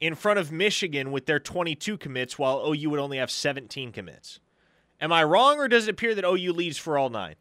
[0.00, 4.40] in front of Michigan with their 22 commits, while OU would only have 17 commits.
[5.00, 7.34] Am I wrong, or does it appear that OU leads for all nine?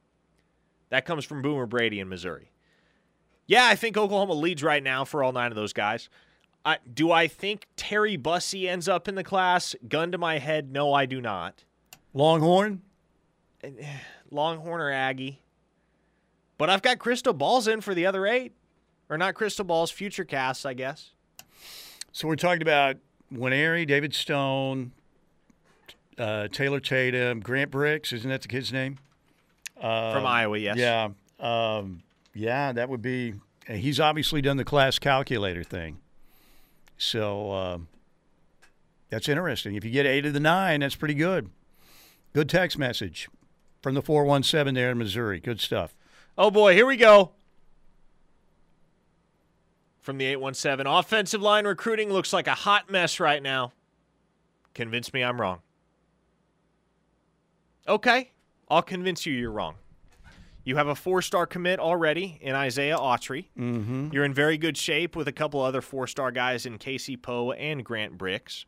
[0.89, 2.51] That comes from Boomer Brady in Missouri.
[3.47, 6.09] Yeah, I think Oklahoma leads right now for all nine of those guys.
[6.63, 9.75] I, do I think Terry Bussey ends up in the class?
[9.87, 11.63] Gun to my head, no, I do not.
[12.13, 12.81] Longhorn?
[14.31, 15.41] Longhorn or Aggie.
[16.57, 18.53] But I've got crystal balls in for the other eight.
[19.09, 21.11] Or not crystal balls, future casts, I guess.
[22.13, 22.95] So we're talking about
[23.33, 24.93] Nwaneri, David Stone,
[26.17, 28.13] uh, Taylor Tatum, Grant Brix.
[28.13, 28.99] Isn't that the kid's name?
[29.79, 30.77] From Iowa, yes.
[30.77, 31.09] Yeah.
[31.39, 32.03] Um,
[32.33, 33.33] yeah, that would be.
[33.67, 35.97] He's obviously done the class calculator thing.
[36.97, 37.77] So uh,
[39.09, 39.75] that's interesting.
[39.75, 41.49] If you get eight of the nine, that's pretty good.
[42.33, 43.27] Good text message
[43.81, 45.39] from the 417 there in Missouri.
[45.39, 45.95] Good stuff.
[46.37, 47.31] Oh boy, here we go.
[50.01, 53.73] From the 817, offensive line recruiting looks like a hot mess right now.
[54.73, 55.59] Convince me I'm wrong.
[57.87, 58.31] Okay,
[58.69, 59.75] I'll convince you you're wrong.
[60.63, 63.47] You have a four star commit already in Isaiah Autry.
[63.57, 64.09] Mm-hmm.
[64.11, 67.51] You're in very good shape with a couple other four star guys in Casey Poe
[67.51, 68.65] and Grant Brix.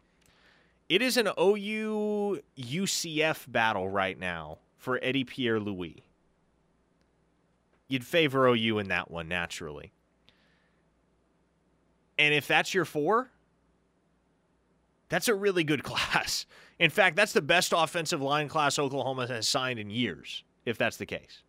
[0.90, 6.04] It is an OU UCF battle right now for Eddie Pierre Louis.
[7.88, 9.94] You'd favor OU in that one, naturally.
[12.18, 13.30] And if that's your four,
[15.08, 16.46] that's a really good class.
[16.80, 20.98] In fact, that's the best offensive line class Oklahoma has signed in years, if that's
[20.98, 21.44] the case.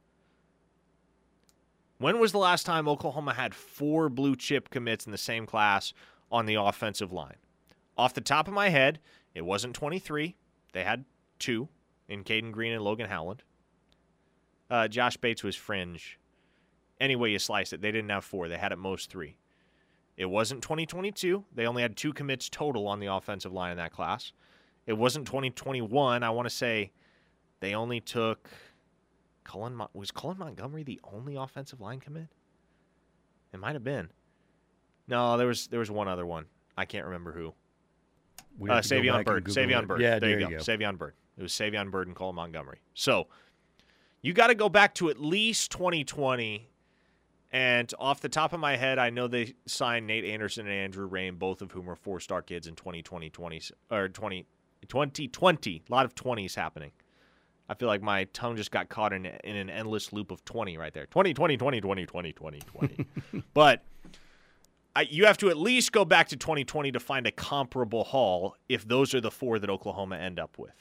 [1.99, 5.93] When was the last time Oklahoma had four blue chip commits in the same class
[6.31, 7.37] on the offensive line?
[7.99, 9.01] Off the top of my head,
[9.35, 10.37] it wasn't 23.
[10.73, 11.05] They had
[11.41, 11.69] two
[12.09, 13.43] in Caden Green and Logan Howland.
[14.71, 16.19] Uh, Josh Bates was fringe.
[17.01, 18.49] Any way you slice it, they didn't have four.
[18.49, 19.37] They had at most three.
[20.17, 21.45] It wasn't 2022.
[21.55, 24.33] They only had two commits total on the offensive line in that class.
[24.87, 26.23] It wasn't 2021.
[26.23, 26.93] I want to say
[27.61, 28.49] they only took
[29.43, 29.81] Cullen.
[29.93, 32.29] Was Cullen Montgomery the only offensive line commit?
[33.53, 34.11] It might have been.
[35.09, 36.47] No, there was there was one other one.
[36.77, 37.55] I can't remember who.
[38.63, 39.47] Uh, Savion Byrd.
[39.47, 39.89] Savion it.
[39.89, 40.01] Byrd.
[40.01, 40.51] Yeah, there, you go.
[40.51, 40.57] go.
[40.57, 41.15] Savion Byrd.
[41.37, 42.81] It was Savion Byrd and Cole Montgomery.
[42.95, 43.27] So
[44.23, 46.69] you got to go back to at least 2020.
[47.53, 51.09] And off the top of my head, I know they signed Nate Anderson and Andrew
[51.09, 53.61] Raym, both of whom are four star kids in 2020, 20,
[53.91, 54.47] or 20,
[54.89, 55.83] 2020.
[55.89, 56.91] A lot of 20s happening.
[57.69, 60.77] I feel like my tongue just got caught in, in an endless loop of 20
[60.77, 61.07] right there.
[61.07, 63.07] 20, 20, 20, 20, 20, 20, 20.
[63.55, 63.83] but
[64.97, 68.57] I, you have to at least go back to 2020 to find a comparable haul
[68.69, 70.75] if those are the four that Oklahoma end up with.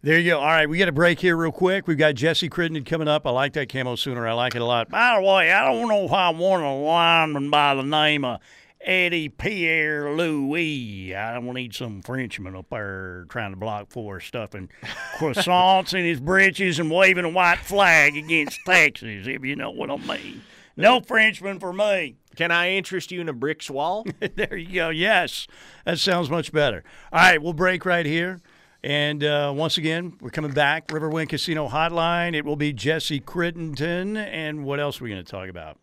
[0.00, 0.38] There you go.
[0.38, 1.88] All right, we got a break here real quick.
[1.88, 3.26] We've got Jesse Crittenden coming up.
[3.26, 4.28] I like that camo sooner.
[4.28, 4.88] I like it a lot.
[4.90, 8.38] By the way, I don't know if I want a lineman by the name of
[8.80, 11.16] Eddie Pierre Louis.
[11.16, 14.68] I don't need some Frenchman up there trying to block for stuffing
[15.16, 19.90] croissants in his breeches and waving a white flag against Texas, if you know what
[19.90, 20.42] I mean.
[20.76, 22.14] No Frenchman for me.
[22.36, 24.06] Can I interest you in a bricks wall?
[24.36, 24.90] there you go.
[24.90, 25.48] Yes,
[25.84, 26.84] that sounds much better.
[27.12, 28.40] All right, we'll break right here.
[28.82, 30.88] And uh, once again, we're coming back.
[30.88, 32.34] Riverwind Casino Hotline.
[32.34, 34.16] It will be Jesse Crittenden.
[34.16, 35.78] And what else are we going to talk about?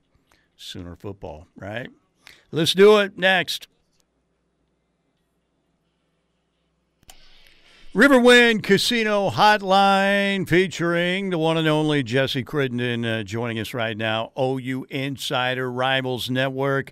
[0.56, 1.90] Sooner football, right?
[2.52, 3.68] Let's do it next.
[7.94, 14.34] Riverwind Casino Hotline featuring the one and only Jesse Crittenden uh, joining us right now,
[14.38, 16.92] OU Insider Rivals Network.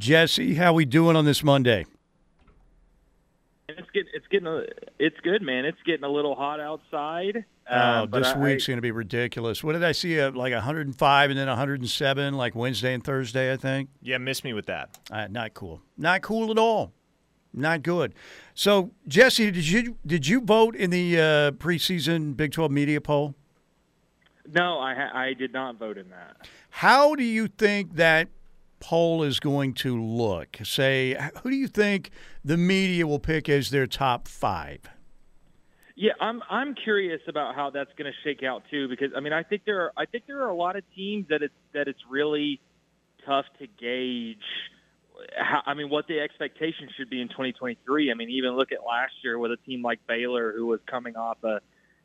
[0.00, 1.86] Jesse, how we doing on this Monday?
[3.78, 4.62] It's getting it's getting a,
[4.98, 5.64] it's good, man.
[5.64, 7.44] It's getting a little hot outside.
[7.70, 9.62] Oh, uh, but this I- week's going to be ridiculous.
[9.62, 10.18] What did I see?
[10.20, 13.90] Uh, like 105 and then 107, like Wednesday and Thursday, I think.
[14.02, 14.98] yeah, miss me with that.
[15.10, 15.80] Uh, not cool.
[15.96, 16.92] Not cool at all.
[17.52, 18.14] Not good.
[18.54, 23.34] So, Jesse, did you did you vote in the uh, preseason Big 12 media poll?
[24.52, 26.48] no, I I did not vote in that.
[26.70, 28.28] How do you think that
[28.80, 30.58] poll is going to look?
[30.64, 32.10] Say, who do you think
[32.44, 34.80] the media will pick as their top five?
[35.96, 39.34] Yeah, I'm I'm curious about how that's going to shake out too, because I mean,
[39.34, 41.88] I think there are I think there are a lot of teams that it's that
[41.88, 42.58] it's really
[43.26, 44.38] tough to gauge.
[45.36, 48.10] How, I mean, what the expectation should be in 2023.
[48.10, 51.16] I mean, even look at last year with a team like Baylor, who was coming
[51.16, 51.60] off a,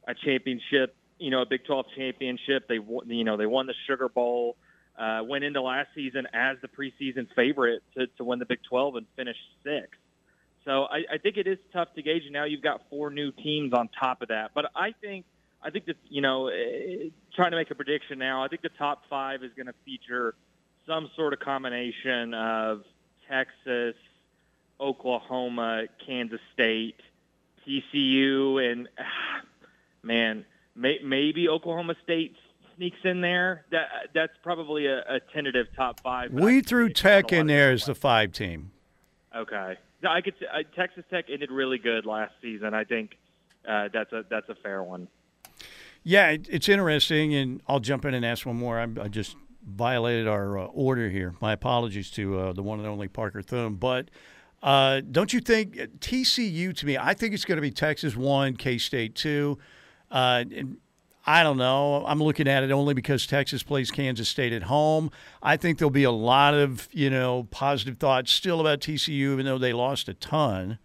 [0.06, 2.68] a championship, you know, a Big 12 championship.
[2.68, 4.58] They, you know, they won the Sugar Bowl.
[4.98, 8.96] Uh, went into last season as the preseason favorite to, to win the Big 12
[8.96, 10.00] and finish sixth.
[10.64, 12.24] So I, I think it is tough to gauge.
[12.32, 14.52] Now you've got four new teams on top of that.
[14.56, 15.26] But I think
[15.62, 18.70] I think that you know, eh, trying to make a prediction now, I think the
[18.70, 20.36] top five is going to feature
[20.88, 22.84] some sort of combination of
[23.30, 23.96] Texas,
[24.80, 27.00] Oklahoma, Kansas State,
[27.68, 29.42] TCU, and ah,
[30.04, 32.36] man, may, maybe Oklahoma State
[32.78, 33.66] sneaks in there.
[33.72, 36.32] That that's probably a, a tentative top five.
[36.32, 38.72] We threw Tech in there as the five team.
[39.36, 40.34] Okay, no, I could.
[40.42, 42.74] Uh, Texas Tech ended really good last season.
[42.74, 43.18] I think
[43.68, 45.08] uh, that's a that's a fair one.
[46.04, 48.80] Yeah, it, it's interesting, and I'll jump in and ask one more.
[48.80, 51.34] I, I just violated our uh, order here.
[51.42, 53.76] My apologies to uh, the one and only Parker Thune.
[53.76, 54.10] But
[54.62, 56.98] uh, don't you think uh, TCU to me?
[56.98, 59.58] I think it's going to be Texas one, K State two.
[60.12, 60.44] Uh,
[61.26, 62.06] I don't know.
[62.06, 65.10] I'm looking at it only because Texas plays Kansas State at home.
[65.42, 69.46] I think there'll be a lot of you know positive thoughts still about TCU, even
[69.46, 70.78] though they lost a ton.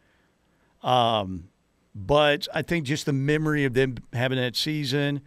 [0.83, 1.49] Um,
[1.95, 5.21] but I think just the memory of them having that season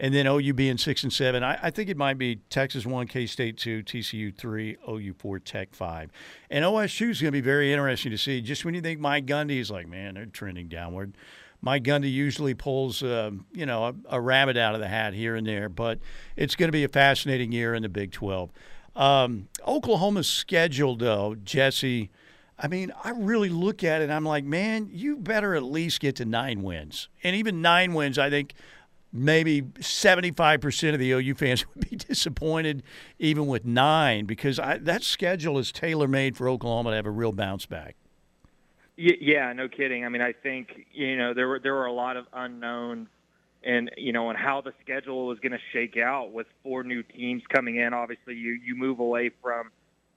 [0.00, 1.42] and then OU being six and seven.
[1.42, 5.38] I, I think it might be Texas one, K State two, TCU three, OU four,
[5.38, 6.10] Tech five,
[6.50, 8.40] and OSU is going to be very interesting to see.
[8.40, 11.14] Just when you think Mike Gundy is like, man, they're trending downward.
[11.60, 15.34] Mike Gundy usually pulls, um, you know, a, a, rabbit out of the hat here
[15.34, 15.98] and there, but
[16.36, 18.50] it's going to be a fascinating year in the Big 12.
[18.94, 22.10] Um, Oklahoma's schedule, though, Jesse.
[22.58, 24.10] I mean, I really look at it.
[24.10, 28.18] I'm like, man, you better at least get to nine wins, and even nine wins,
[28.18, 28.54] I think
[29.12, 32.82] maybe 75% of the OU fans would be disappointed
[33.18, 37.10] even with nine because I, that schedule is tailor made for Oklahoma to have a
[37.10, 37.96] real bounce back.
[39.00, 40.04] Yeah, no kidding.
[40.04, 43.06] I mean, I think you know there were there were a lot of unknowns,
[43.62, 47.04] and you know, and how the schedule was going to shake out with four new
[47.04, 47.94] teams coming in.
[47.94, 49.70] Obviously, you you move away from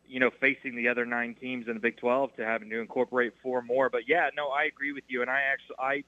[0.07, 3.33] you know facing the other nine teams in the Big 12 to having to incorporate
[3.43, 3.91] four more.
[3.91, 6.03] But yeah, no, I agree with you, and I actually I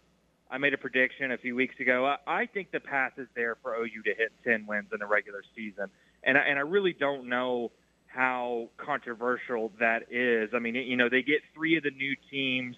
[0.49, 2.07] I made a prediction a few weeks ago.
[2.07, 5.05] I, I think the path is there for OU to hit 10 wins in the
[5.05, 5.91] regular season,
[6.23, 7.71] and I, and I really don't know
[8.13, 10.51] how controversial that is.
[10.53, 12.75] I mean, you know, they get three of the new teams,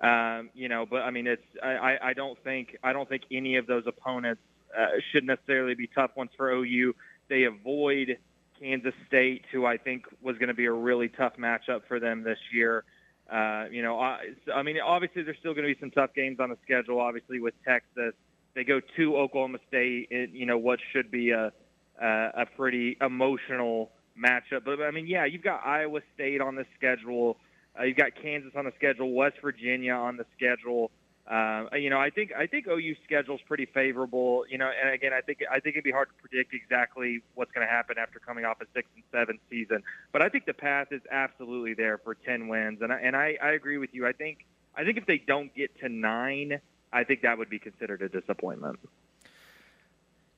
[0.00, 3.56] um, you know, but I mean, it's I, I don't think I don't think any
[3.56, 4.42] of those opponents
[4.76, 6.94] uh, should necessarily be tough ones for OU.
[7.28, 8.18] They avoid
[8.60, 12.22] Kansas State, who I think was going to be a really tough matchup for them
[12.22, 12.84] this year.
[13.32, 14.18] Uh, you know, I,
[14.54, 17.00] I mean, obviously there's still going to be some tough games on the schedule.
[17.00, 18.12] Obviously with Texas,
[18.54, 20.08] they go to Oklahoma State.
[20.10, 21.52] In, you know, what should be a
[22.00, 24.64] a, a pretty emotional matchup.
[24.64, 27.36] But I mean, yeah, you've got Iowa State on the schedule.
[27.78, 29.12] Uh, you've got Kansas on the schedule.
[29.12, 30.90] West Virginia on the schedule.
[31.30, 34.44] Uh, you know, I think I think OU's schedule is pretty favorable.
[34.48, 37.50] You know, and again, I think I think it'd be hard to predict exactly what's
[37.50, 39.82] going to happen after coming off a six and seven season.
[40.12, 43.36] But I think the path is absolutely there for ten wins, and I, and I,
[43.42, 44.06] I agree with you.
[44.06, 44.46] I think
[44.76, 46.60] I think if they don't get to nine,
[46.92, 48.78] I think that would be considered a disappointment.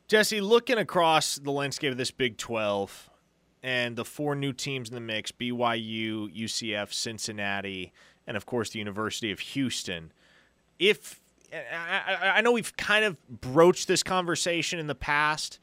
[0.07, 3.11] Jesse, looking across the landscape of this Big Twelve
[3.63, 7.93] and the four new teams in the mix: BYU, UCF, Cincinnati,
[8.27, 10.13] and of course the University of Houston
[10.79, 11.21] if
[11.53, 15.59] I, I know we've kind of broached this conversation in the past,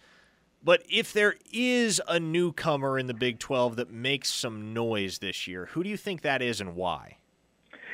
[0.63, 5.47] but if there is a newcomer in the Big 12 that makes some noise this
[5.47, 7.17] year, who do you think that is and why?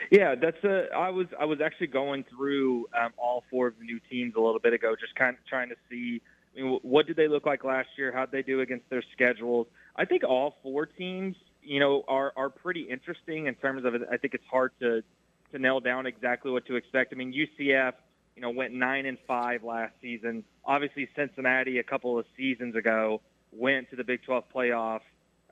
[0.09, 0.87] Yeah, that's a.
[0.93, 4.41] I was I was actually going through um, all four of the new teams a
[4.41, 6.21] little bit ago, just kind of trying to see
[6.57, 8.11] I mean, what did they look like last year?
[8.11, 9.67] How'd they do against their schedules?
[9.95, 13.93] I think all four teams, you know, are are pretty interesting in terms of.
[14.11, 15.03] I think it's hard to
[15.51, 17.13] to nail down exactly what to expect.
[17.13, 17.93] I mean, UCF,
[18.35, 20.43] you know, went nine and five last season.
[20.65, 25.01] Obviously, Cincinnati a couple of seasons ago went to the Big 12 playoff,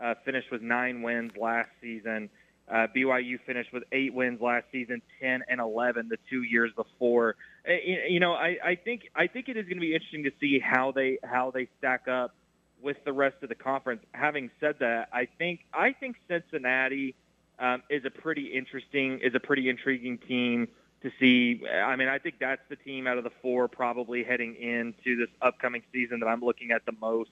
[0.01, 2.29] uh, finished with nine wins last season.
[2.69, 7.35] Uh, BYU finished with eight wins last season, 10 and 11 the two years before.
[7.67, 7.73] Uh,
[8.07, 10.59] you know, I, I think I think it is going to be interesting to see
[10.59, 12.35] how they how they stack up
[12.81, 14.03] with the rest of the conference.
[14.13, 17.15] Having said that, I think I think Cincinnati
[17.59, 20.67] um, is a pretty interesting, is a pretty intriguing team
[21.01, 21.61] to see.
[21.67, 25.29] I mean, I think that's the team out of the four probably heading into this
[25.41, 27.31] upcoming season that I'm looking at the most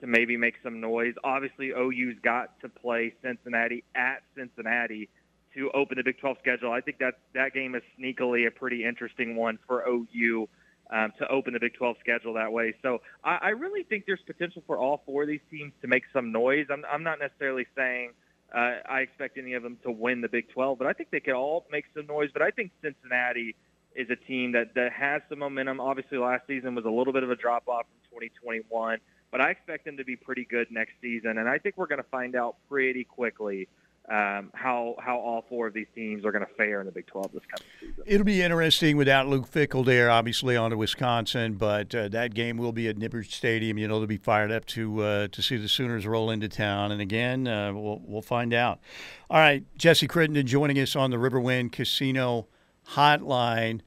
[0.00, 1.14] to maybe make some noise.
[1.24, 5.08] Obviously, OU's got to play Cincinnati at Cincinnati
[5.54, 6.72] to open the Big 12 schedule.
[6.72, 10.48] I think that that game is sneakily a pretty interesting one for OU
[10.90, 12.74] um, to open the Big 12 schedule that way.
[12.82, 16.04] So I, I really think there's potential for all four of these teams to make
[16.12, 16.66] some noise.
[16.70, 18.12] I'm, I'm not necessarily saying
[18.54, 21.20] uh, I expect any of them to win the Big 12, but I think they
[21.20, 22.30] could all make some noise.
[22.32, 23.54] But I think Cincinnati
[23.94, 25.80] is a team that, that has some momentum.
[25.80, 28.98] Obviously, last season was a little bit of a drop off from 2021,
[29.30, 31.38] but I expect them to be pretty good next season.
[31.38, 33.68] And I think we're going to find out pretty quickly
[34.10, 37.06] um, how how all four of these teams are going to fare in the Big
[37.08, 38.04] 12 this coming season.
[38.06, 42.56] It'll be interesting without Luke Fickell there, obviously on to Wisconsin, but uh, that game
[42.56, 43.76] will be at Nippert Stadium.
[43.76, 46.90] You know, they'll be fired up to uh, to see the Sooners roll into town,
[46.90, 48.80] and again, uh, we'll we'll find out.
[49.28, 52.48] All right, Jesse Crittenden joining us on the Riverwind Casino
[52.92, 53.80] Hotline.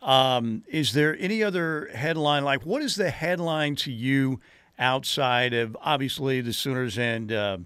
[0.00, 2.42] Um, is there any other headline?
[2.44, 4.40] Like, what is the headline to you
[4.78, 7.58] outside of obviously the Sooners and uh,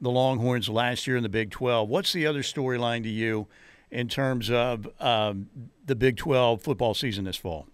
[0.00, 1.88] the Longhorns last year in the Big 12?
[1.88, 3.46] What's the other storyline to you
[3.90, 5.48] in terms of um,
[5.84, 7.66] the Big 12 football season this fall?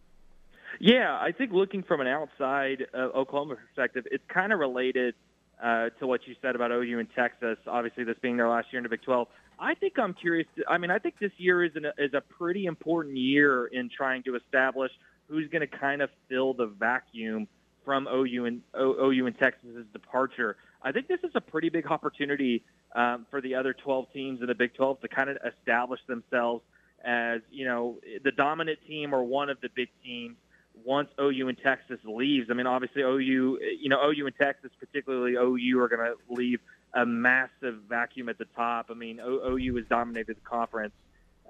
[0.79, 5.15] Yeah, I think looking from an outside uh, Oklahoma perspective, it's kind of related
[5.63, 7.57] uh, to what you said about OU and Texas.
[7.67, 9.29] Obviously, this being their last year in the Big 12.
[9.59, 10.47] I think I'm curious.
[10.57, 13.89] To, I mean, I think this year is an, is a pretty important year in
[13.89, 14.93] trying to establish
[15.29, 17.49] who's going to kind of fill the vacuum
[17.85, 20.57] from OU and OU and Texas's departure.
[20.87, 22.63] I think this is a pretty big opportunity
[22.95, 26.63] um, for the other 12 teams in the Big 12 to kind of establish themselves
[27.05, 30.37] as you know the dominant team or one of the big teams
[30.85, 32.49] once OU and Texas leaves.
[32.51, 36.61] I mean, obviously OU, you know, OU and Texas, particularly OU, are going to leave
[36.95, 38.87] a massive vacuum at the top.
[38.91, 40.95] I mean, OU has dominated the conference,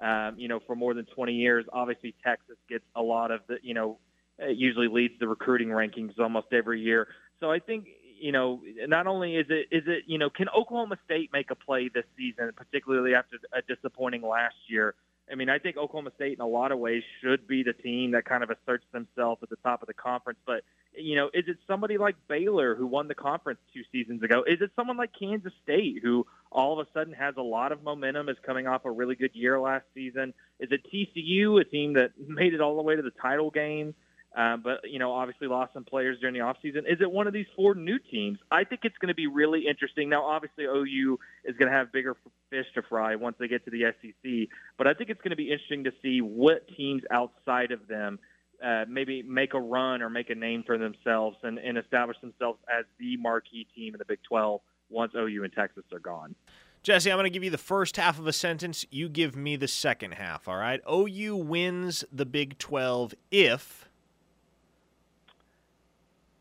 [0.01, 1.65] um, you know, for more than 20 years.
[1.71, 3.99] Obviously, Texas gets a lot of the, you know,
[4.39, 7.07] it usually leads the recruiting rankings almost every year.
[7.39, 7.87] So I think,
[8.19, 11.55] you know, not only is it is it, you know, can Oklahoma State make a
[11.55, 14.95] play this season, particularly after a disappointing last year?
[15.31, 18.11] I mean, I think Oklahoma State in a lot of ways should be the team
[18.11, 20.39] that kind of asserts themselves at the top of the conference.
[20.45, 20.63] But,
[20.95, 24.45] you know, is it somebody like Baylor who won the conference two seasons ago?
[24.47, 27.83] Is it someone like Kansas State who all of a sudden has a lot of
[27.83, 30.33] momentum, is coming off a really good year last season?
[30.61, 33.93] Is it TCU, a team that made it all the way to the title game?
[34.35, 36.79] Um, but you know, obviously lost some players during the offseason.
[36.79, 38.37] Is it one of these four new teams?
[38.51, 40.09] I think it's going to be really interesting.
[40.09, 42.15] Now, obviously, OU is going to have bigger
[42.49, 45.37] fish to fry once they get to the SEC, but I think it's going to
[45.37, 48.19] be interesting to see what teams outside of them
[48.63, 52.59] uh, maybe make a run or make a name for themselves and, and establish themselves
[52.67, 56.35] as the marquee team in the Big 12 once OU and Texas are gone.
[56.83, 58.85] Jesse, I'm going to give you the first half of a sentence.
[58.89, 60.79] You give me the second half, all right?
[60.89, 63.86] OU wins the Big 12 if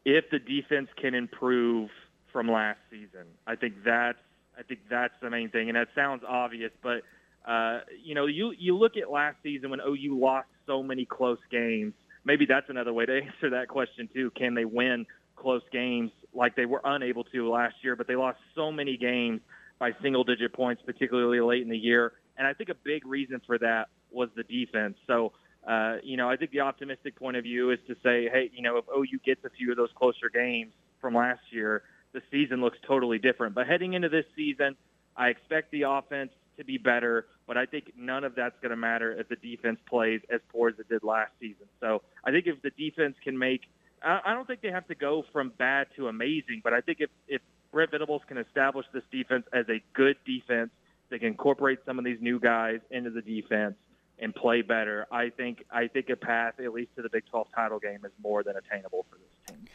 [0.06, 1.90] if the defense can improve
[2.32, 3.26] from last season.
[3.46, 4.18] I think that's
[4.58, 7.02] I think that's the main thing, and that sounds obvious, but
[7.46, 11.38] uh, you know, you you look at last season when OU lost so many close
[11.50, 11.92] games.
[12.24, 14.30] Maybe that's another way to answer that question too.
[14.30, 17.96] Can they win close games like they were unable to last year?
[17.96, 19.40] But they lost so many games
[19.78, 23.58] by single-digit points, particularly late in the year, and I think a big reason for
[23.58, 24.96] that was the defense.
[25.06, 25.32] So
[25.66, 28.62] uh, you know, I think the optimistic point of view is to say, hey, you
[28.62, 31.82] know, if OU gets a few of those closer games from last year,
[32.12, 33.54] the season looks totally different.
[33.54, 34.76] But heading into this season,
[35.16, 38.76] I expect the offense to be better, but I think none of that's going to
[38.76, 41.66] matter if the defense plays as poor as it did last season.
[41.80, 43.62] So I think if the defense can make,
[44.02, 47.10] I don't think they have to go from bad to amazing, but I think if,
[47.26, 50.70] if Brent Venables can establish this defense as a good defense,
[51.10, 53.74] they can incorporate some of these new guys into the defense
[54.18, 57.48] and play better, I think I think a path at least to the Big 12
[57.54, 59.66] title game is more than attainable for this team.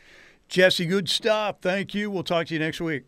[0.47, 1.57] Jesse, good stuff.
[1.61, 2.11] Thank you.
[2.11, 3.03] We'll talk to you next week.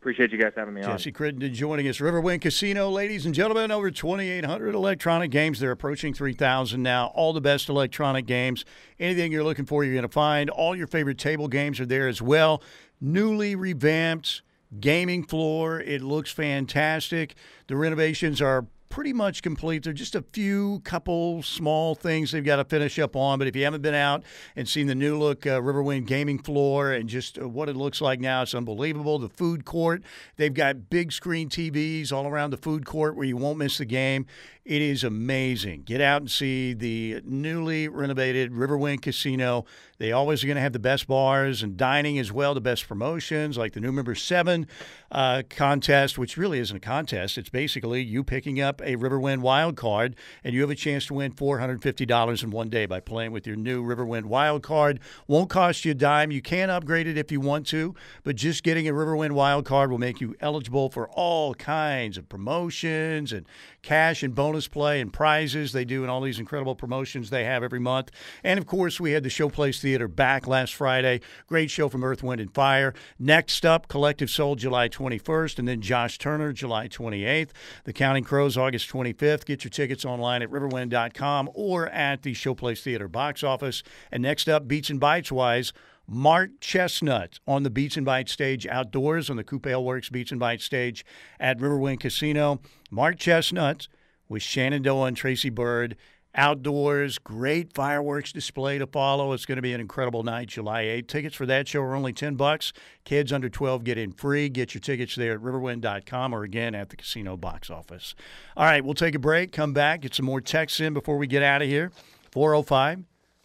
[0.00, 0.98] Appreciate you guys having me Jesse on.
[0.98, 1.98] Jesse Crittenden joining us.
[1.98, 5.58] Riverwind Casino, ladies and gentlemen, over 2,800 electronic games.
[5.58, 7.06] They're approaching 3,000 now.
[7.08, 8.64] All the best electronic games.
[9.00, 10.48] Anything you're looking for, you're going to find.
[10.50, 12.62] All your favorite table games are there as well.
[13.00, 14.42] Newly revamped
[14.78, 15.80] gaming floor.
[15.80, 17.34] It looks fantastic.
[17.66, 19.84] The renovations are pretty much complete.
[19.84, 23.38] There's just a few couple small things they've got to finish up on.
[23.38, 24.22] But if you haven't been out
[24.54, 28.00] and seen the new look uh, Riverwind gaming floor and just uh, what it looks
[28.00, 29.18] like now, it's unbelievable.
[29.18, 30.02] The food court,
[30.36, 33.84] they've got big screen TVs all around the food court where you won't miss the
[33.84, 34.26] game.
[34.64, 35.82] It is amazing.
[35.82, 39.64] Get out and see the newly renovated Riverwind Casino
[39.98, 42.86] They always are going to have the best bars and dining as well, the best
[42.86, 44.66] promotions, like the new member seven
[45.10, 47.38] uh, contest, which really isn't a contest.
[47.38, 51.14] It's basically you picking up a Riverwind wild card, and you have a chance to
[51.14, 55.00] win $450 in one day by playing with your new Riverwind wild card.
[55.26, 56.30] Won't cost you a dime.
[56.30, 59.90] You can upgrade it if you want to, but just getting a Riverwind wild card
[59.90, 63.46] will make you eligible for all kinds of promotions and
[63.82, 67.62] cash and bonus play and prizes they do and all these incredible promotions they have
[67.62, 68.10] every month.
[68.44, 71.20] And of course, we had the Showplace Theater back last Friday.
[71.46, 72.92] Great show from Earth, Wind, and Fire.
[73.20, 77.50] Next up, Collective Soul, July 21st, and then Josh Turner, July 28th.
[77.84, 79.44] The Counting Crows, August 25th.
[79.44, 83.84] Get your tickets online at riverwind.com or at the Showplace Theater box office.
[84.10, 85.72] And next up, Beats and Bites wise,
[86.08, 90.40] Mark Chesnutt on the Beats and Bites stage outdoors on the Coupe Works Beats and
[90.40, 91.06] Bites stage
[91.38, 92.60] at Riverwind Casino.
[92.90, 93.86] Mark Chesnutt
[94.28, 95.96] with Shenandoah and Tracy Byrd
[96.36, 99.32] outdoors, great fireworks display to follow.
[99.32, 101.08] It's going to be an incredible night, July 8th.
[101.08, 102.72] Tickets for that show are only 10 bucks.
[103.04, 104.48] Kids under 12 get in free.
[104.48, 108.14] Get your tickets there at riverwind.com or again at the casino box office.
[108.56, 111.26] All right, we'll take a break, come back, get some more texts in before we
[111.26, 111.90] get out of here.
[112.32, 113.04] 405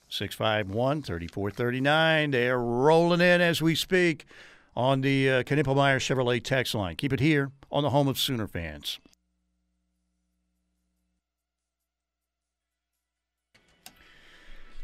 [0.10, 2.32] 651 3439.
[2.32, 4.26] They're rolling in as we speak
[4.76, 6.96] on the uh, Knippelmeyer Chevrolet text line.
[6.96, 9.00] Keep it here on the home of Sooner fans.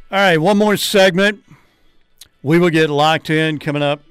[0.09, 1.43] All right, one more segment.
[2.41, 4.03] We will get locked in coming up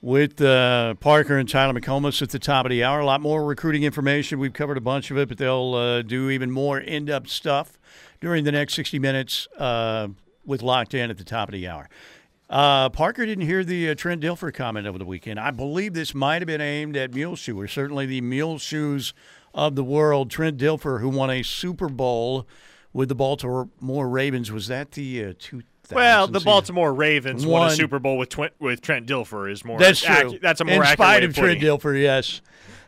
[0.00, 2.98] with uh, Parker and Tyler McComas at the top of the hour.
[2.98, 4.40] A lot more recruiting information.
[4.40, 7.78] We've covered a bunch of it, but they'll uh, do even more in depth stuff
[8.20, 10.08] during the next 60 minutes uh,
[10.44, 11.88] with Locked In at the top of the hour.
[12.50, 15.38] Uh, Parker didn't hear the uh, Trent Dilfer comment over the weekend.
[15.38, 19.14] I believe this might have been aimed at Mule Muleshoe, or certainly the Muleshoes
[19.54, 20.28] of the world.
[20.28, 22.48] Trent Dilfer, who won a Super Bowl
[22.92, 25.64] with the Baltimore Ravens, was that the uh, 2000?
[25.90, 26.40] Well, the?
[26.40, 29.78] Baltimore Ravens won One- a Super Bowl with Twi- with Trent Dilfer is more.
[29.78, 30.14] That's true.
[30.14, 31.60] accu- that's a more in spite of of Trent.
[31.60, 32.40] Dilfer, yes.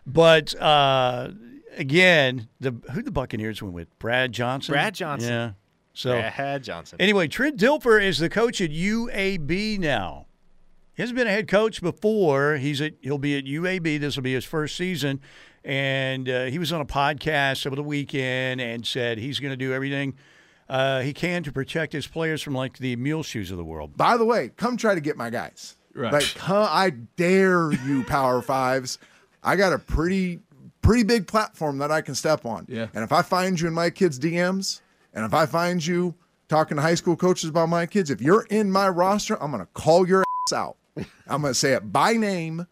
[0.07, 1.31] But uh,
[1.77, 3.99] again, the who the Buccaneers went with?
[3.99, 4.73] Brad Johnson.
[4.73, 5.31] Brad Johnson.
[5.31, 5.51] Yeah.
[5.93, 7.01] So Brad Johnson.
[7.01, 10.27] anyway, Trent Dilfer is the coach at UAB now.
[10.97, 12.57] He hasn't been a head coach before.
[12.57, 14.01] He's at he'll be at UAB.
[14.01, 15.21] This will be his first season,
[15.65, 19.57] and uh, he was on a podcast over the weekend and said he's going to
[19.57, 20.15] do everything
[20.69, 23.97] uh, he can to protect his players from like the mule shoes of the world.
[23.97, 25.77] By the way, come try to get my guys.
[25.95, 26.12] Right.
[26.12, 28.99] Like, come, I dare you, Power Fives.
[29.43, 30.41] I got a pretty,
[30.82, 32.66] pretty big platform that I can step on.
[32.69, 32.89] Yeah.
[32.95, 34.81] And if I find you in my kids' DMs,
[35.12, 36.15] and if I find you
[36.49, 39.69] talking to high school coaches about my kids, if you're in my roster, I'm gonna
[39.74, 40.77] call your ass out.
[41.28, 42.66] I'm gonna say it by name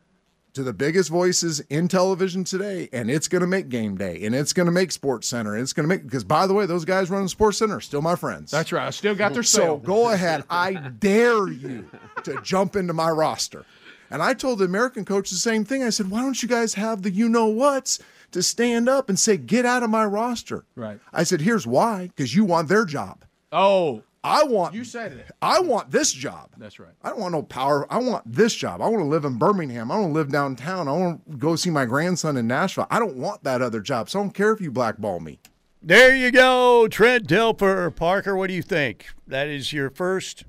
[0.55, 4.35] to the biggest voices in television today, and it's going to make game day, and
[4.35, 6.66] it's going to make Sports Center, and it's going to make because by the way,
[6.66, 8.51] those guys running Sports Center are still my friends.
[8.51, 8.87] That's right.
[8.87, 10.45] I still got their So go ahead.
[10.51, 11.89] I dare you
[12.24, 13.65] to jump into my roster.
[14.11, 15.83] And I told the American coach the same thing.
[15.83, 17.99] I said, why don't you guys have the you know what's
[18.33, 20.66] to stand up and say, get out of my roster?
[20.77, 21.01] Right.
[21.15, 23.24] I said, here's why because you want their job.
[23.51, 25.31] Oh, I want you said it.
[25.40, 26.51] I want this job.
[26.57, 26.93] That's right.
[27.03, 27.93] I don't want no power.
[27.93, 28.81] I want this job.
[28.81, 29.90] I want to live in Birmingham.
[29.90, 30.86] I want to live downtown.
[30.86, 32.86] I want to go see my grandson in Nashville.
[32.90, 34.09] I don't want that other job.
[34.09, 35.40] So I don't care if you blackball me.
[35.82, 37.94] There you go, Trent Dilfer.
[37.97, 39.07] Parker, what do you think?
[39.27, 40.44] That is your first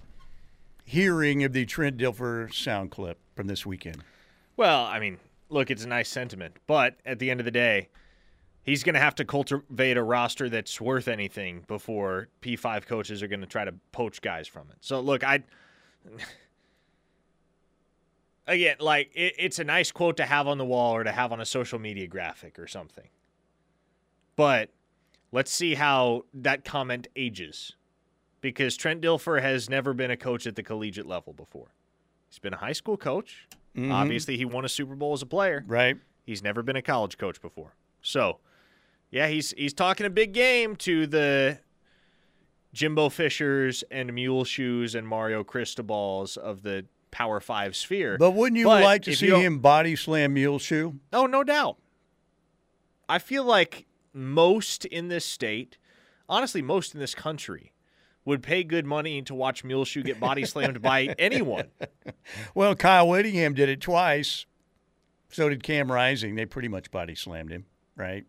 [0.85, 4.03] hearing of the Trent Dilfer sound clip from this weekend.
[4.55, 5.17] Well, I mean,
[5.49, 7.89] look, it's a nice sentiment, but at the end of the day,
[8.63, 13.27] he's going to have to cultivate a roster that's worth anything before P5 coaches are
[13.27, 14.77] going to try to poach guys from it.
[14.81, 15.43] So, look, I
[18.47, 21.31] again, like it, it's a nice quote to have on the wall or to have
[21.31, 23.07] on a social media graphic or something.
[24.35, 24.69] But
[25.31, 27.73] let's see how that comment ages.
[28.41, 31.67] Because Trent Dilfer has never been a coach at the collegiate level before.
[32.29, 33.47] He's been a high school coach.
[33.73, 33.91] Mm-hmm.
[33.91, 35.63] Obviously, he won a Super Bowl as a player.
[35.65, 35.95] Right?
[36.25, 37.73] He's never been a college coach before.
[38.01, 38.39] So,
[39.13, 41.59] yeah, he's he's talking a big game to the
[42.73, 48.17] Jimbo Fishers and Mule Shoes and Mario Cristobal's of the Power Five sphere.
[48.17, 50.99] But wouldn't you But like to see him body slam Mule Shoe?
[51.13, 51.77] Oh, no doubt.
[53.07, 55.77] I feel like most in this state,
[56.27, 57.71] honestly, most in this country,
[58.25, 61.67] would pay good money to watch Mule Shoe get body slammed by anyone.
[62.55, 64.47] Well, Kyle Whittingham did it twice.
[65.29, 66.33] So did Cam Rising.
[66.33, 67.65] They pretty much body slammed him,
[67.95, 68.25] right?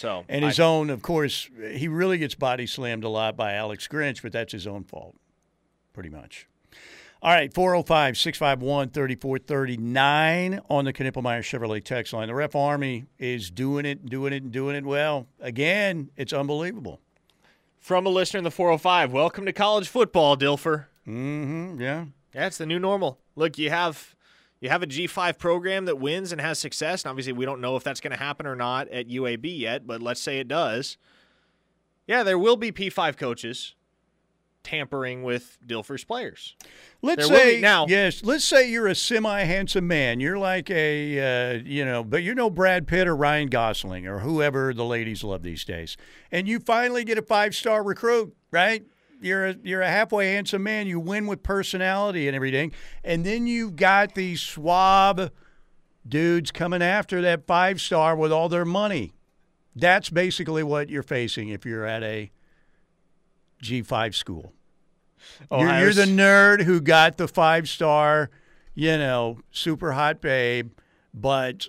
[0.00, 3.52] So, And I- his own, of course, he really gets body slammed a lot by
[3.52, 5.14] Alex Grinch, but that's his own fault,
[5.92, 6.46] pretty much.
[7.20, 12.28] All right, 405 651 3439 on the Knippelmeyer Chevrolet text line.
[12.28, 15.26] The Ref Army is doing it, doing it, and doing it well.
[15.38, 17.00] Again, it's unbelievable.
[17.78, 20.86] from a listener in the 405, welcome to college football, Dilfer.
[21.06, 21.78] Mm-hmm.
[21.80, 22.04] Yeah.
[22.34, 23.18] Yeah, it's the new normal.
[23.36, 24.14] Look, you have
[24.60, 27.76] you have a G5 program that wins and has success, and obviously we don't know
[27.76, 30.96] if that's going to happen or not at UAB yet, but let's say it does.
[32.06, 33.74] Yeah, there will be P5 coaches
[34.62, 36.54] tampering with Dilfer's players.
[37.00, 38.22] Let's There say now- yes.
[38.22, 40.20] Let's say you're a semi-handsome man.
[40.20, 44.18] You're like a, uh, you know, but you're no Brad Pitt or Ryan Gosling or
[44.18, 45.96] whoever the ladies love these days.
[46.30, 48.84] And you finally get a five-star recruit, right?
[49.20, 50.86] You're a, you're a halfway handsome man.
[50.86, 52.72] You win with personality and everything,
[53.04, 55.30] and then you've got these swab
[56.06, 59.12] dudes coming after that five-star with all their money.
[59.76, 62.30] That's basically what you're facing if you're at a
[63.62, 64.52] G5 school.
[65.50, 68.30] You're, you're the nerd who got the five star,
[68.74, 70.72] you know, super hot babe,
[71.12, 71.66] but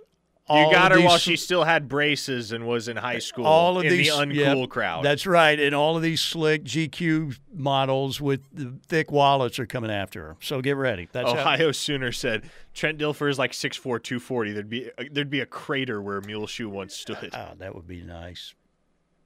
[0.50, 3.86] You got her while she still had braces and was in high school all of
[3.86, 5.06] in these the uncool yep, crowd.
[5.06, 9.92] That's right, and all of these slick GQ models with the thick wallets are coming
[9.92, 10.38] after her.
[10.42, 11.08] So get ready.
[11.12, 14.52] That's how, Ohio Sooner said Trent Dilfer is like 6'4", 240.
[14.52, 17.30] There'd be there'd be a crater where Muleshoe once stood.
[17.34, 18.54] oh, that would be nice.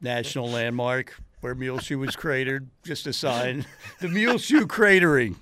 [0.02, 1.16] National landmark
[1.46, 2.70] where Muleshoe was cratered.
[2.84, 3.66] Just a sign.
[4.00, 5.36] The Muleshoe cratering.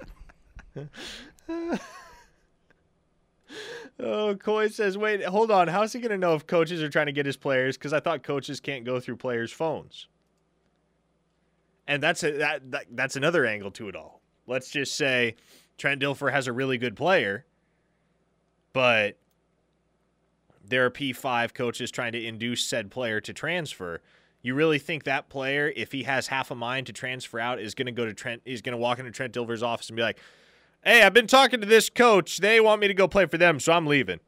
[3.99, 5.67] Oh, Coy says, wait, hold on.
[5.67, 7.77] How's he going to know if coaches are trying to get his players?
[7.77, 10.07] Because I thought coaches can't go through players' phones.
[11.87, 14.21] And that's a, that, that that's another angle to it all.
[14.47, 15.35] Let's just say
[15.77, 17.45] Trent Dilfer has a really good player,
[18.71, 19.17] but
[20.65, 24.01] there are P5 coaches trying to induce said player to transfer.
[24.41, 27.75] You really think that player, if he has half a mind to transfer out, is
[27.75, 28.41] going to go to Trent?
[28.45, 30.19] He's going to walk into Trent Dilfer's office and be like,
[30.84, 32.38] "Hey, I've been talking to this coach.
[32.38, 34.19] They want me to go play for them, so I'm leaving."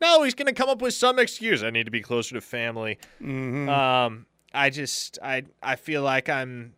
[0.00, 1.62] No, he's going to come up with some excuse.
[1.64, 2.98] I need to be closer to family.
[3.68, 6.74] Um, I just, I, I feel like I'm,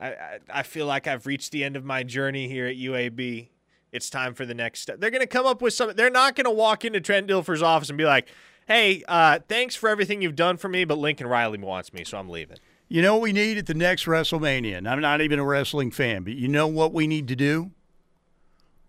[0.00, 3.48] I, I, I feel like I've reached the end of my journey here at UAB.
[3.92, 5.00] It's time for the next step.
[5.00, 5.92] They're going to come up with some.
[5.94, 8.28] They're not going to walk into Trent Dilfer's office and be like,
[8.66, 12.18] "Hey, uh, thanks for everything you've done for me, but Lincoln Riley wants me, so
[12.18, 12.58] I'm leaving."
[12.88, 14.78] You know what we need at the next WrestleMania?
[14.78, 17.70] And I'm not even a wrestling fan, but you know what we need to do?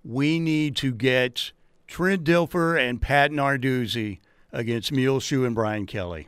[0.03, 1.51] We need to get
[1.87, 4.19] Trent Dilfer and Pat Narduzzi
[4.51, 6.27] against Mule Muleshoe and Brian Kelly.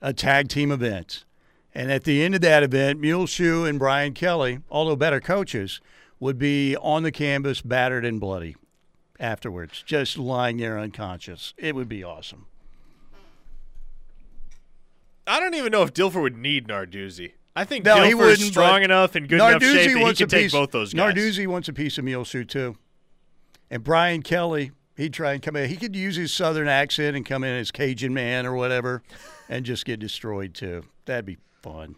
[0.00, 1.24] A tag team event.
[1.74, 5.80] And at the end of that event, Mule Muleshoe and Brian Kelly, although better coaches,
[6.18, 8.56] would be on the canvas, battered and bloody
[9.18, 11.54] afterwards, just lying there unconscious.
[11.56, 12.46] It would be awesome.
[15.26, 17.32] I don't even know if Dilfer would need Narduzzi.
[17.56, 20.44] I think No, he wouldn't, strong enough and good enough shape that he can take
[20.44, 21.14] piece, both those guys.
[21.14, 22.76] Narduzzi wants a piece of Muleshoe too,
[23.70, 24.72] and Brian Kelly.
[24.96, 25.70] He'd try and come in.
[25.70, 29.02] He could use his southern accent and come in as Cajun man or whatever,
[29.48, 30.84] and just get destroyed too.
[31.06, 31.96] That'd be fun.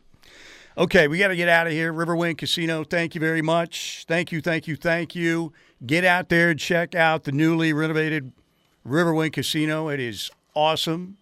[0.78, 1.92] Okay, we got to get out of here.
[1.92, 4.04] Riverwind Casino, thank you very much.
[4.06, 5.52] Thank you, thank you, thank you.
[5.84, 8.32] Get out there and check out the newly renovated
[8.86, 9.88] Riverwind Casino.
[9.88, 11.18] It is awesome.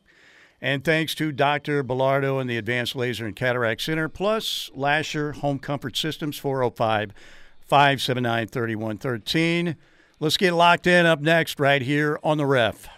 [0.62, 1.82] And thanks to Dr.
[1.82, 7.12] Bellardo and the Advanced Laser and Cataract Center, plus Lasher Home Comfort Systems, 405
[7.60, 9.76] 579 3113.
[10.18, 12.88] Let's get locked in up next, right here on the ref.